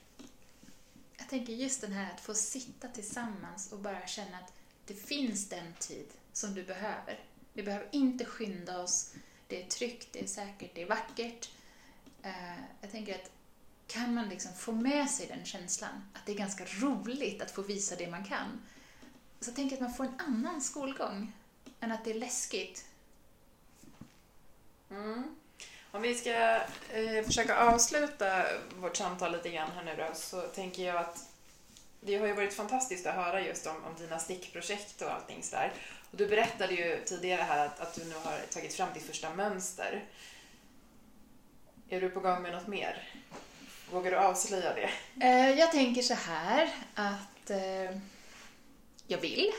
Jag 1.17 1.29
tänker 1.29 1.53
just 1.53 1.81
den 1.81 1.91
här 1.91 2.13
att 2.13 2.21
få 2.21 2.33
sitta 2.33 2.87
tillsammans 2.87 3.71
och 3.71 3.79
bara 3.79 4.07
känna 4.07 4.37
att 4.37 4.53
det 4.85 4.93
finns 4.93 5.49
den 5.49 5.73
tid 5.79 6.07
som 6.35 6.53
du 6.53 6.63
behöver. 6.63 7.19
Vi 7.53 7.63
behöver 7.63 7.87
inte 7.91 8.25
skynda 8.25 8.81
oss. 8.81 9.13
Det 9.47 9.63
är 9.63 9.67
tryggt, 9.67 10.07
det 10.11 10.23
är 10.23 10.27
säkert, 10.27 10.71
det 10.75 10.81
är 10.81 10.87
vackert. 10.87 11.49
Eh, 12.23 12.59
jag 12.81 12.91
tänker 12.91 13.15
att 13.15 13.31
kan 13.87 14.13
man 14.13 14.29
liksom 14.29 14.53
få 14.53 14.71
med 14.71 15.09
sig 15.09 15.27
den 15.27 15.45
känslan, 15.45 16.03
att 16.13 16.25
det 16.25 16.31
är 16.31 16.37
ganska 16.37 16.65
roligt 16.65 17.41
att 17.41 17.51
få 17.51 17.61
visa 17.61 17.95
det 17.95 18.07
man 18.07 18.23
kan, 18.23 18.61
så 19.39 19.51
tänker 19.51 19.75
jag 19.75 19.83
att 19.83 19.89
man 19.89 19.97
får 19.97 20.03
en 20.03 20.19
annan 20.19 20.61
skolgång 20.61 21.31
än 21.79 21.91
att 21.91 22.05
det 22.05 22.11
är 22.11 22.19
läskigt. 22.19 22.85
Mm. 24.89 25.35
Om 25.91 26.01
vi 26.01 26.15
ska 26.15 26.55
eh, 26.89 27.25
försöka 27.25 27.57
avsluta 27.57 28.45
vårt 28.75 28.97
samtal 28.97 29.31
lite 29.31 29.49
grann 29.49 29.71
här 29.71 29.83
nu 29.83 29.95
då, 29.95 30.09
så 30.13 30.41
tänker 30.41 30.83
jag 30.83 30.97
att 30.97 31.29
det 32.01 32.15
har 32.15 32.27
ju 32.27 32.33
varit 32.33 32.53
fantastiskt 32.53 33.05
att 33.05 33.15
höra 33.15 33.41
just 33.41 33.67
om, 33.67 33.75
om 33.83 33.95
dina 33.97 34.19
stickprojekt 34.19 35.01
och 35.01 35.11
allting 35.11 35.43
sådär. 35.43 35.73
Och 36.15 36.19
du 36.19 36.27
berättade 36.27 36.73
ju 36.73 37.01
tidigare 37.05 37.41
här 37.41 37.65
att, 37.65 37.79
att 37.79 37.95
du 37.95 38.05
nu 38.05 38.15
har 38.23 38.39
tagit 38.39 38.73
fram 38.73 38.89
ditt 38.93 39.03
första 39.03 39.35
mönster. 39.35 40.03
Är 41.89 42.01
du 42.01 42.09
på 42.09 42.19
gång 42.19 42.41
med 42.41 42.51
något 42.51 42.67
mer? 42.67 43.09
Vågar 43.91 44.11
du 44.11 44.17
avslöja 44.17 44.73
det? 44.73 44.89
Eh, 45.25 45.59
jag 45.59 45.71
tänker 45.71 46.01
så 46.01 46.13
här 46.13 46.69
att 46.93 47.49
eh, 47.49 47.97
jag 49.07 49.17
vill, 49.21 49.51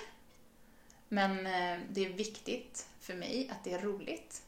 men 1.08 1.46
eh, 1.46 1.78
det 1.90 2.04
är 2.04 2.08
viktigt 2.08 2.86
för 3.00 3.14
mig 3.14 3.50
att 3.52 3.64
det 3.64 3.72
är 3.72 3.78
roligt. 3.78 4.42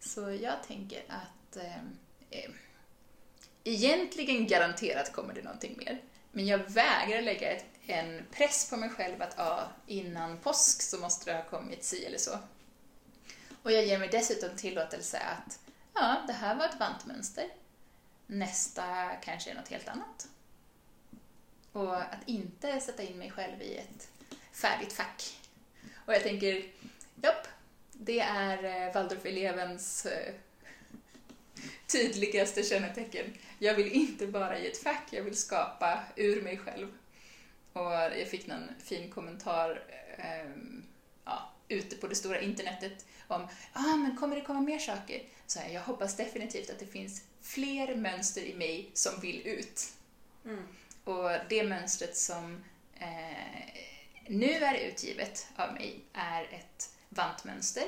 Så 0.00 0.30
jag 0.30 0.62
tänker 0.66 1.02
att 1.08 1.56
eh, 1.56 2.50
egentligen 3.64 4.46
garanterat 4.46 5.12
kommer 5.12 5.34
det 5.34 5.42
någonting 5.42 5.76
mer. 5.78 6.00
Men 6.32 6.46
jag 6.46 6.58
vägrar 6.58 7.22
lägga 7.22 7.50
ett, 7.52 7.66
en 7.88 8.26
press 8.30 8.70
på 8.70 8.76
mig 8.76 8.90
själv 8.90 9.22
att 9.22 9.38
ah, 9.38 9.68
innan 9.86 10.38
påsk 10.38 10.82
så 10.82 10.98
måste 10.98 11.30
det 11.30 11.36
ha 11.36 11.44
kommit 11.44 11.84
si 11.84 12.04
eller 12.04 12.18
så. 12.18 12.38
Och 13.62 13.72
jag 13.72 13.86
ger 13.86 13.98
mig 13.98 14.08
dessutom 14.08 14.56
tillåtelse 14.56 15.18
att 15.18 15.58
ja, 15.94 16.24
det 16.26 16.32
här 16.32 16.54
var 16.54 16.64
ett 16.64 16.80
vantmönster. 16.80 17.48
Nästa 18.26 19.16
kanske 19.22 19.50
är 19.50 19.54
något 19.54 19.68
helt 19.68 19.88
annat. 19.88 20.28
Och 21.72 21.96
att 21.96 22.22
inte 22.26 22.80
sätta 22.80 23.02
in 23.02 23.18
mig 23.18 23.30
själv 23.30 23.62
i 23.62 23.76
ett 23.76 24.08
färdigt 24.52 24.92
fack. 24.92 25.38
Och 25.94 26.14
jag 26.14 26.22
tänker, 26.22 26.64
japp, 27.22 27.48
det 27.92 28.20
är 28.20 28.64
eh, 28.64 28.92
Waldorf-elevens 28.92 30.06
eh, 30.06 30.34
tydligaste 31.86 32.62
kännetecken. 32.62 33.34
Jag 33.58 33.74
vill 33.74 33.92
inte 33.92 34.26
bara 34.26 34.58
i 34.58 34.66
ett 34.66 34.82
fack, 34.82 35.04
jag 35.10 35.22
vill 35.22 35.36
skapa 35.36 36.02
ur 36.16 36.42
mig 36.42 36.58
själv. 36.58 36.88
Och 37.72 37.92
jag 37.92 38.28
fick 38.28 38.46
någon 38.46 38.68
fin 38.84 39.10
kommentar 39.10 39.82
eh, 40.18 40.50
ja, 41.24 41.52
ute 41.68 41.96
på 41.96 42.06
det 42.06 42.14
stora 42.14 42.40
internetet 42.40 43.06
om 43.28 43.48
ah, 43.72 43.96
men 43.96 44.16
kommer 44.16 44.36
det 44.36 44.42
komma 44.42 44.60
mer 44.60 44.78
saker? 44.78 45.22
Så 45.46 45.60
här, 45.60 45.70
jag 45.70 45.82
hoppas 45.82 46.16
definitivt 46.16 46.70
att 46.70 46.78
det 46.78 46.86
finns 46.86 47.22
fler 47.42 47.94
mönster 47.94 48.42
i 48.42 48.54
mig 48.54 48.90
som 48.94 49.20
vill 49.20 49.46
ut. 49.46 49.92
Mm. 50.44 50.62
Och 51.04 51.30
det 51.48 51.64
mönstret 51.64 52.16
som 52.16 52.64
eh, 52.94 53.84
nu 54.26 54.52
är 54.52 54.74
utgivet 54.74 55.46
av 55.56 55.72
mig 55.74 56.00
är 56.12 56.42
ett 56.42 56.94
vantmönster 57.08 57.84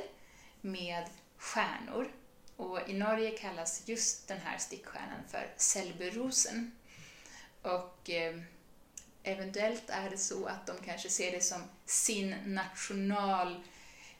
med 0.60 1.04
stjärnor. 1.36 2.12
Och 2.56 2.88
i 2.88 2.92
Norge 2.92 3.30
kallas 3.30 3.88
just 3.88 4.28
den 4.28 4.38
här 4.38 4.58
stickstjärnan 4.58 5.20
för 5.28 5.54
Selberosen. 5.56 6.72
Och 7.62 8.10
eh, 8.10 8.40
eventuellt 9.22 9.90
är 9.90 10.10
det 10.10 10.18
så 10.18 10.46
att 10.46 10.66
de 10.66 10.76
kanske 10.84 11.08
ser 11.08 11.32
det 11.32 11.40
som 11.40 11.62
sin 11.86 12.34
national 12.46 13.60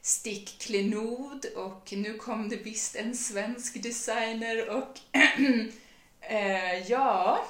stickklenod 0.01 1.45
och 1.55 1.93
nu 1.95 2.17
kom 2.17 2.49
det 2.49 2.55
visst 2.55 2.95
en 2.95 3.17
svensk 3.17 3.83
designer 3.83 4.69
och 4.69 4.99
eh, 6.21 6.91
ja, 6.91 7.45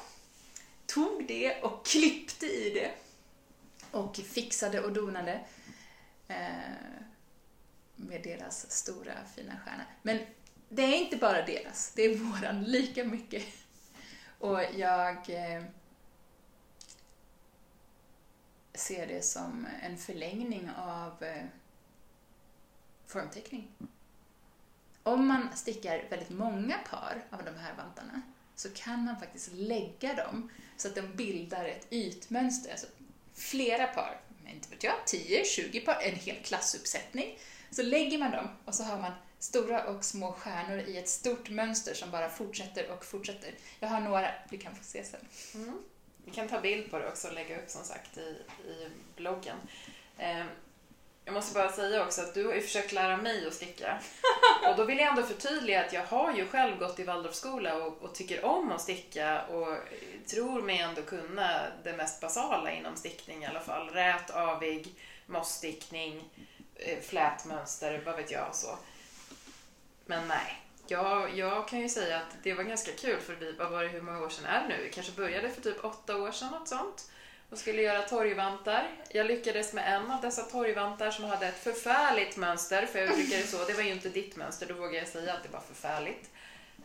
tog 0.85 1.27
det 1.27 1.61
och 1.61 1.85
klippte 1.85 2.45
i 2.45 2.69
det 2.69 2.91
och 3.91 4.15
fixade 4.15 4.81
och 4.81 4.93
donade 4.93 5.39
eh, 6.27 6.37
med 7.95 8.23
deras 8.23 8.71
stora 8.71 9.13
fina 9.35 9.57
stjärna. 9.65 9.83
Men 10.01 10.19
det 10.69 10.81
är 10.81 10.97
inte 10.97 11.17
bara 11.17 11.45
deras, 11.45 11.91
det 11.95 12.05
är 12.05 12.15
våran 12.15 12.63
lika 12.63 13.03
mycket. 13.03 13.43
Och 14.39 14.59
jag 14.75 15.29
eh, 15.29 15.63
ser 18.81 19.07
det 19.07 19.21
som 19.21 19.67
en 19.83 19.97
förlängning 19.97 20.69
av 20.77 21.23
eh, 21.23 21.43
formteckning. 23.07 23.67
Om 25.03 25.27
man 25.27 25.47
stickar 25.55 26.03
väldigt 26.09 26.29
många 26.29 26.77
par 26.89 27.23
av 27.29 27.43
de 27.45 27.55
här 27.55 27.73
vantarna 27.77 28.21
så 28.55 28.69
kan 28.69 29.05
man 29.05 29.19
faktiskt 29.19 29.51
lägga 29.53 30.13
dem 30.13 30.49
så 30.77 30.87
att 30.87 30.95
de 30.95 31.15
bildar 31.15 31.65
ett 31.65 31.87
ytmönster, 31.89 32.71
alltså 32.71 32.87
flera 33.33 33.87
par, 33.87 34.19
inte 34.47 34.69
vet 34.69 34.83
jag, 34.83 34.93
10-20 35.05 35.85
par, 35.85 36.01
en 36.01 36.15
hel 36.15 36.43
klassuppsättning. 36.43 37.37
Så 37.71 37.83
lägger 37.83 38.17
man 38.17 38.31
dem 38.31 38.47
och 38.65 38.75
så 38.75 38.83
har 38.83 39.01
man 39.01 39.11
stora 39.39 39.83
och 39.83 40.05
små 40.05 40.31
stjärnor 40.31 40.79
i 40.79 40.97
ett 40.97 41.09
stort 41.09 41.49
mönster 41.49 41.93
som 41.93 42.11
bara 42.11 42.29
fortsätter 42.29 42.91
och 42.91 43.05
fortsätter. 43.05 43.55
Jag 43.79 43.89
har 43.89 44.01
några, 44.01 44.31
vi 44.49 44.57
kan 44.57 44.75
få 44.75 44.83
se 44.83 45.03
sen. 45.03 45.27
Mm. 45.55 45.77
Vi 46.25 46.31
kan 46.31 46.47
ta 46.47 46.61
bild 46.61 46.91
på 46.91 46.99
det 46.99 47.07
också 47.07 47.27
och 47.27 47.33
lägga 47.33 47.57
upp 47.57 47.69
som 47.69 47.83
sagt 47.83 48.17
i, 48.17 48.37
i 48.67 48.89
bloggen. 49.15 49.57
Eh, 50.17 50.45
jag 51.25 51.33
måste 51.33 51.53
bara 51.53 51.71
säga 51.71 52.05
också 52.05 52.21
att 52.21 52.33
du 52.33 52.45
har 52.45 52.53
ju 52.53 52.61
försökt 52.61 52.91
lära 52.91 53.17
mig 53.17 53.47
att 53.47 53.53
sticka. 53.53 54.01
Och 54.69 54.75
då 54.75 54.83
vill 54.83 54.97
jag 54.97 55.07
ändå 55.07 55.23
förtydliga 55.23 55.85
att 55.85 55.93
jag 55.93 56.05
har 56.05 56.33
ju 56.33 56.47
själv 56.47 56.77
gått 56.77 56.99
i 56.99 57.03
Waldorfskola 57.03 57.75
och, 57.75 58.01
och 58.01 58.15
tycker 58.15 58.45
om 58.45 58.71
att 58.71 58.81
sticka 58.81 59.45
och 59.45 59.77
tror 60.27 60.61
mig 60.61 60.77
ändå 60.77 61.01
kunna 61.01 61.61
det 61.83 61.93
mest 61.93 62.21
basala 62.21 62.71
inom 62.71 62.95
stickning 62.95 63.43
i 63.43 63.45
alla 63.45 63.59
fall. 63.59 63.89
Rät, 63.89 64.29
avig, 64.29 64.95
mossstickning, 65.25 66.29
eh, 66.75 66.99
flätmönster, 66.99 68.01
vad 68.05 68.15
vet 68.15 68.31
jag 68.31 68.55
så. 68.55 68.77
Men 70.05 70.27
nej, 70.27 70.61
jag, 70.91 71.37
jag 71.37 71.67
kan 71.67 71.79
ju 71.79 71.89
säga 71.89 72.17
att 72.17 72.35
det 72.43 72.53
var 72.53 72.63
ganska 72.63 72.91
kul 72.91 73.19
för 73.19 73.35
vi, 73.35 73.51
vad 73.51 73.71
var 73.71 73.83
det, 73.83 73.89
hur 73.89 74.01
många 74.01 74.21
år 74.21 74.29
sedan 74.29 74.45
är 74.45 74.61
det 74.61 74.67
nu? 74.67 74.83
Vi 74.83 74.89
kanske 74.89 75.11
började 75.11 75.49
för 75.49 75.61
typ 75.61 75.85
åtta 75.85 76.17
år 76.17 76.31
sedan, 76.31 76.51
något 76.51 76.67
sånt 76.67 77.11
och 77.51 77.57
skulle 77.57 77.81
göra 77.81 78.01
torgvantar. 78.01 78.87
Jag 79.09 79.25
lyckades 79.25 79.73
med 79.73 79.95
en 79.95 80.11
av 80.11 80.21
dessa 80.21 80.41
torgvantar 80.41 81.11
som 81.11 81.25
hade 81.25 81.47
ett 81.47 81.63
förfärligt 81.63 82.37
mönster, 82.37 82.85
för 82.85 82.99
jag 82.99 83.09
uttrycker 83.09 83.37
det 83.37 83.47
så, 83.47 83.65
det 83.65 83.73
var 83.73 83.83
ju 83.83 83.91
inte 83.91 84.09
ditt 84.09 84.35
mönster, 84.35 84.65
då 84.65 84.73
vågar 84.73 84.99
jag 84.99 85.07
säga 85.07 85.33
att 85.33 85.43
det 85.43 85.49
var 85.49 85.59
förfärligt. 85.59 86.29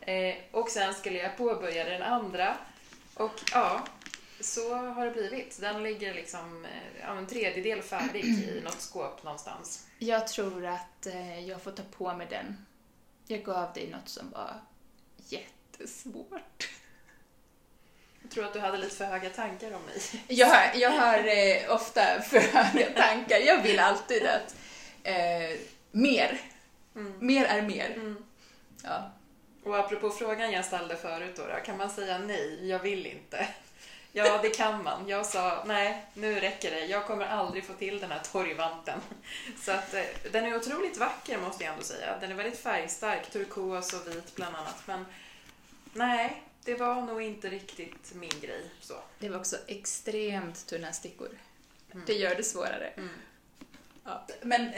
Eh, 0.01 0.35
och 0.51 0.69
sen 0.69 0.95
skulle 0.95 1.19
jag 1.19 1.37
påbörja 1.37 1.85
den 1.85 2.03
andra 2.03 2.57
och 3.15 3.41
ja, 3.53 3.87
så 4.41 4.75
har 4.75 5.05
det 5.05 5.11
blivit. 5.11 5.61
Den 5.61 5.83
ligger 5.83 6.15
liksom 6.15 6.65
eh, 6.65 7.01
ja, 7.01 7.17
en 7.17 7.27
tredjedel 7.27 7.83
färdig 7.83 8.25
i 8.25 8.61
något 8.65 8.81
skåp 8.81 9.23
någonstans. 9.23 9.87
Jag 9.99 10.29
tror 10.29 10.67
att 10.67 11.07
eh, 11.07 11.49
jag 11.49 11.63
får 11.63 11.71
ta 11.71 11.83
på 11.99 12.15
mig 12.15 12.27
den. 12.31 12.67
Jag 13.27 13.45
gav 13.45 13.73
dig 13.73 13.91
något 13.91 14.09
som 14.09 14.31
var 14.31 14.61
jättesvårt. 15.29 16.69
Jag 18.23 18.31
tror 18.31 18.45
att 18.45 18.53
du 18.53 18.61
hade 18.61 18.79
lite 18.79 18.97
för 18.97 19.05
höga 19.05 19.31
tankar 19.31 19.73
om 19.73 19.83
mig. 19.83 20.25
Jag 20.29 20.47
har, 20.47 20.81
jag 20.81 20.91
har 20.91 21.19
eh, 21.19 21.75
ofta 21.75 22.23
för 22.23 22.39
höga 22.39 22.91
tankar. 22.91 23.39
Jag 23.39 23.63
vill 23.63 23.79
alltid 23.79 24.27
att 24.27 24.57
eh, 25.03 25.59
mer. 25.91 26.41
Mm. 26.95 27.27
Mer 27.27 27.45
är 27.45 27.63
mer. 27.63 27.91
Mm. 27.95 28.25
Ja. 28.85 29.11
Och 29.65 29.79
apropå 29.79 30.11
frågan 30.11 30.53
jag 30.53 30.65
ställde 30.65 30.97
förut 30.97 31.37
då, 31.37 31.43
då, 31.43 31.55
kan 31.65 31.77
man 31.77 31.91
säga 31.91 32.19
nej, 32.19 32.69
jag 32.69 32.79
vill 32.79 33.07
inte? 33.07 33.49
Ja, 34.17 34.39
det 34.43 34.51
kan 34.51 34.83
man. 34.83 35.09
Jag 35.09 35.27
sa 35.27 35.65
nej, 35.67 36.05
nu 36.15 36.41
räcker 36.41 36.71
det. 36.71 36.87
Jag 36.87 37.07
kommer 37.07 37.27
aldrig 37.27 37.65
få 37.65 37.73
till 37.73 38.01
den 38.01 38.11
här 38.11 38.21
torgvanten. 38.33 39.01
Så 39.61 39.73
att 39.73 39.95
eh, 39.95 40.03
den 40.33 40.45
är 40.45 40.57
otroligt 40.57 40.97
vacker 40.97 41.39
måste 41.39 41.65
jag 41.65 41.73
ändå 41.73 41.85
säga. 41.85 42.19
Den 42.21 42.31
är 42.31 42.35
väldigt 42.35 42.59
färgstark, 42.59 43.31
turkos 43.31 43.93
och 43.93 44.09
vit 44.09 44.35
bland 44.35 44.57
annat. 44.57 44.83
Men 44.87 45.07
nej, 45.93 46.43
det 46.65 46.75
var 46.75 47.03
nog 47.03 47.23
inte 47.23 47.49
riktigt 47.49 48.15
min 48.15 48.41
grej. 48.41 48.71
Så. 48.81 48.95
Det 49.19 49.29
var 49.29 49.39
också 49.39 49.57
extremt 49.67 50.67
tunna 50.67 50.93
stickor. 50.93 51.29
Det 52.07 52.15
gör 52.15 52.35
det 52.35 52.45
svårare. 52.45 52.93
Mm. 52.97 53.09
Ja. 54.05 54.27
Men 54.43 54.73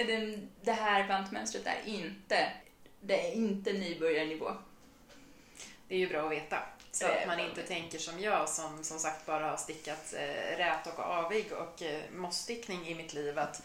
det 0.62 0.72
här 0.72 1.08
vantmönstret 1.08 1.66
är 1.66 1.90
inte, 1.90 2.52
det 3.00 3.28
är 3.28 3.32
inte 3.32 3.72
nybörjarnivå. 3.72 4.50
Det 5.88 5.94
är 5.94 5.98
ju 5.98 6.08
bra 6.08 6.26
att 6.26 6.32
veta. 6.32 6.62
Så 6.92 7.06
att 7.06 7.26
man 7.26 7.40
inte 7.40 7.62
tänker 7.62 7.98
som 7.98 8.20
jag 8.20 8.48
som 8.48 8.84
som 8.84 8.98
sagt 8.98 9.26
bara 9.26 9.50
har 9.50 9.56
stickat 9.56 10.14
eh, 10.14 10.56
rät 10.58 10.86
och 10.86 10.98
avig 10.98 11.52
och 11.52 11.82
eh, 11.82 12.00
mossstickning 12.16 12.88
i 12.88 12.94
mitt 12.94 13.14
liv. 13.14 13.38
Att 13.38 13.62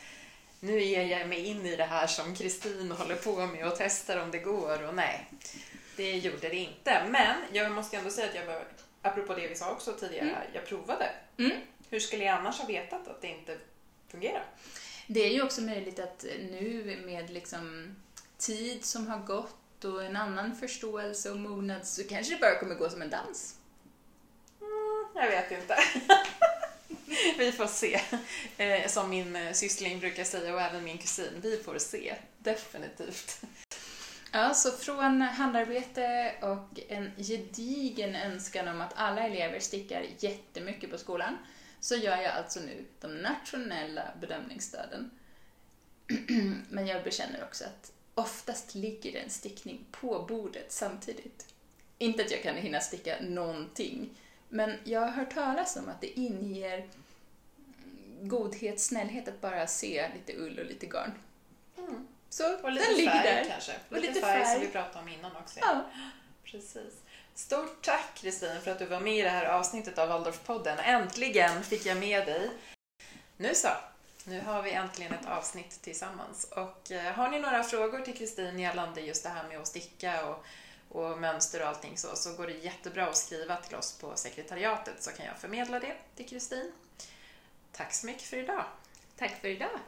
nu 0.59 0.81
ger 0.81 1.03
jag 1.19 1.29
mig 1.29 1.45
in 1.45 1.65
i 1.65 1.75
det 1.75 1.83
här 1.85 2.07
som 2.07 2.35
Kristin 2.35 2.91
håller 2.91 3.15
på 3.15 3.45
med 3.45 3.67
och 3.67 3.73
testar 3.77 4.17
om 4.17 4.31
det 4.31 4.39
går 4.39 4.83
och 4.87 4.95
nej, 4.95 5.25
det 5.95 6.11
gjorde 6.17 6.49
det 6.49 6.55
inte. 6.55 7.03
Men 7.09 7.35
jag 7.51 7.71
måste 7.71 7.97
ändå 7.97 8.09
säga 8.09 8.29
att 8.29 8.35
jag, 8.35 8.45
var- 8.45 8.65
apropå 9.01 9.33
det 9.35 9.47
vi 9.47 9.55
sa 9.55 9.71
också 9.71 9.93
tidigare, 9.93 10.29
Mm. 10.29 10.41
jag 10.53 10.65
provade. 10.65 11.09
Mm. 11.37 11.51
Hur 11.89 11.99
skulle 11.99 12.23
jag 12.23 12.35
annars 12.39 12.59
ha 12.59 12.65
vetat 12.67 13.07
att 13.07 13.21
det 13.21 13.27
inte 13.27 13.57
fungerar? 14.07 14.45
Det 15.07 15.19
är 15.19 15.29
ju 15.33 15.43
också 15.43 15.61
möjligt 15.61 15.99
att 15.99 16.25
nu 16.51 17.01
med 17.05 17.29
liksom 17.29 17.95
tid 18.37 18.85
som 18.85 19.07
har 19.07 19.17
gått 19.19 19.55
och 19.85 20.03
en 20.03 20.15
annan 20.15 20.55
förståelse 20.55 21.31
och 21.31 21.39
mognad 21.39 21.87
så 21.87 22.03
kanske 22.03 22.33
det 22.33 22.39
bara 22.39 22.59
kommer 22.59 22.75
gå 22.75 22.89
som 22.89 23.01
en 23.01 23.09
dans. 23.09 23.55
Mm, 24.61 25.05
jag 25.15 25.27
vet 25.27 25.51
inte. 25.51 25.75
vi 27.37 27.51
får 27.51 27.67
se. 27.67 28.01
Eh, 28.57 28.87
som 28.87 29.09
min 29.09 29.35
eh, 29.35 29.53
syssling 29.53 29.99
brukar 29.99 30.23
säga 30.23 30.53
och 30.53 30.61
även 30.61 30.83
min 30.83 30.97
kusin, 30.97 31.39
vi 31.41 31.57
får 31.57 31.77
se. 31.77 32.15
Definitivt. 32.37 33.41
Ja, 34.31 34.53
så 34.53 34.71
från 34.71 35.21
handarbete 35.21 36.35
och 36.41 36.79
en 36.89 37.11
gedigen 37.17 38.15
önskan 38.15 38.67
om 38.67 38.81
att 38.81 38.93
alla 38.95 39.21
elever 39.21 39.59
stickar 39.59 40.05
jättemycket 40.19 40.91
på 40.91 40.97
skolan 40.97 41.37
så 41.79 41.95
gör 41.95 42.17
jag 42.17 42.31
alltså 42.31 42.59
nu 42.59 42.85
de 43.01 43.07
nationella 43.07 44.03
bedömningsstöden. 44.21 45.11
Men 46.69 46.87
jag 46.87 47.03
bekänner 47.03 47.43
också 47.43 47.63
att 47.63 47.92
oftast 48.15 48.75
ligger 48.75 49.19
en 49.23 49.29
stickning 49.29 49.85
på 49.91 50.25
bordet 50.27 50.71
samtidigt. 50.71 51.45
Inte 51.97 52.23
att 52.23 52.31
jag 52.31 52.43
kan 52.43 52.55
hinna 52.55 52.79
sticka 52.79 53.17
någonting 53.21 54.09
Men 54.49 54.77
jag 54.83 54.99
har 55.01 55.07
hört 55.07 55.33
talas 55.33 55.75
om 55.75 55.89
att 55.89 56.01
det 56.01 56.19
inger 56.19 56.87
godhet, 58.21 58.79
snällhet 58.79 59.27
att 59.27 59.41
bara 59.41 59.67
se 59.67 60.09
lite 60.13 60.39
ull 60.39 60.59
och 60.59 60.65
lite 60.65 60.85
garn. 60.85 61.11
Mm. 61.77 62.07
Så 62.29 62.57
Och 62.57 62.71
lite 62.71 62.87
den 62.87 62.97
ligger 62.97 63.11
färg 63.11 63.23
där. 63.23 63.45
kanske. 63.49 63.71
Och 63.89 63.95
lite, 63.95 64.07
lite 64.07 64.21
färg, 64.21 64.45
som 64.45 64.53
färg. 64.53 64.65
vi 64.65 64.71
pratade 64.71 64.99
om 64.99 65.07
innan 65.07 65.35
också. 65.35 65.59
Ja. 65.59 65.85
Precis. 66.43 66.93
Stort 67.35 67.81
tack 67.81 68.15
Kristin 68.15 68.61
för 68.63 68.71
att 68.71 68.79
du 68.79 68.85
var 68.85 68.99
med 68.99 69.17
i 69.17 69.21
det 69.21 69.29
här 69.29 69.45
avsnittet 69.45 69.97
av 69.97 70.09
Waldorfpodden. 70.09 70.79
Äntligen 70.79 71.63
fick 71.63 71.85
jag 71.85 71.97
med 71.97 72.25
dig. 72.25 72.49
Nu 73.37 73.55
så, 73.55 73.69
nu 74.25 74.41
har 74.41 74.61
vi 74.61 74.71
äntligen 74.71 75.13
ett 75.13 75.25
avsnitt 75.25 75.81
tillsammans. 75.81 76.43
Och 76.51 76.91
eh, 76.91 77.13
har 77.13 77.29
ni 77.29 77.39
några 77.39 77.63
frågor 77.63 78.01
till 78.01 78.17
Kristin 78.17 78.59
gällande 78.59 79.01
just 79.01 79.23
det 79.23 79.29
här 79.29 79.47
med 79.47 79.59
att 79.59 79.67
sticka 79.67 80.25
och, 80.25 80.45
och 80.89 81.19
mönster 81.19 81.61
och 81.61 81.67
allting 81.67 81.97
så, 81.97 82.15
så 82.15 82.33
går 82.33 82.47
det 82.47 82.53
jättebra 82.53 83.07
att 83.07 83.17
skriva 83.17 83.55
till 83.55 83.75
oss 83.75 83.97
på 84.01 84.11
sekretariatet 84.15 85.03
så 85.03 85.11
kan 85.11 85.25
jag 85.25 85.37
förmedla 85.37 85.79
det 85.79 85.95
till 86.15 86.29
Kristin. 86.29 86.71
Tack 87.71 87.93
så 87.93 88.05
mycket 88.05 88.23
för 88.23 88.37
idag. 88.37 88.65
Tack 89.17 89.41
för 89.41 89.47
idag. 89.47 89.79